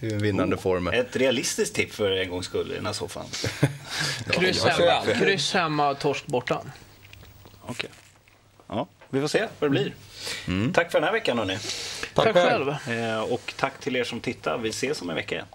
[0.00, 0.88] Det är ju en vinnande form.
[0.88, 3.24] Ett realistiskt tipp för en gångs skull i den här soffan.
[4.30, 6.60] Kryss, hemma, kryss hemma, torsk borta.
[7.66, 7.90] Okej.
[8.68, 9.94] Ja, vi får se vad det blir.
[10.48, 10.72] Mm.
[10.72, 11.58] Tack för den här veckan hörni.
[12.14, 12.68] Tack Tack själv.
[12.68, 14.58] Eh, och tack till er som tittar.
[14.58, 15.46] Vi ses om en vecka igen.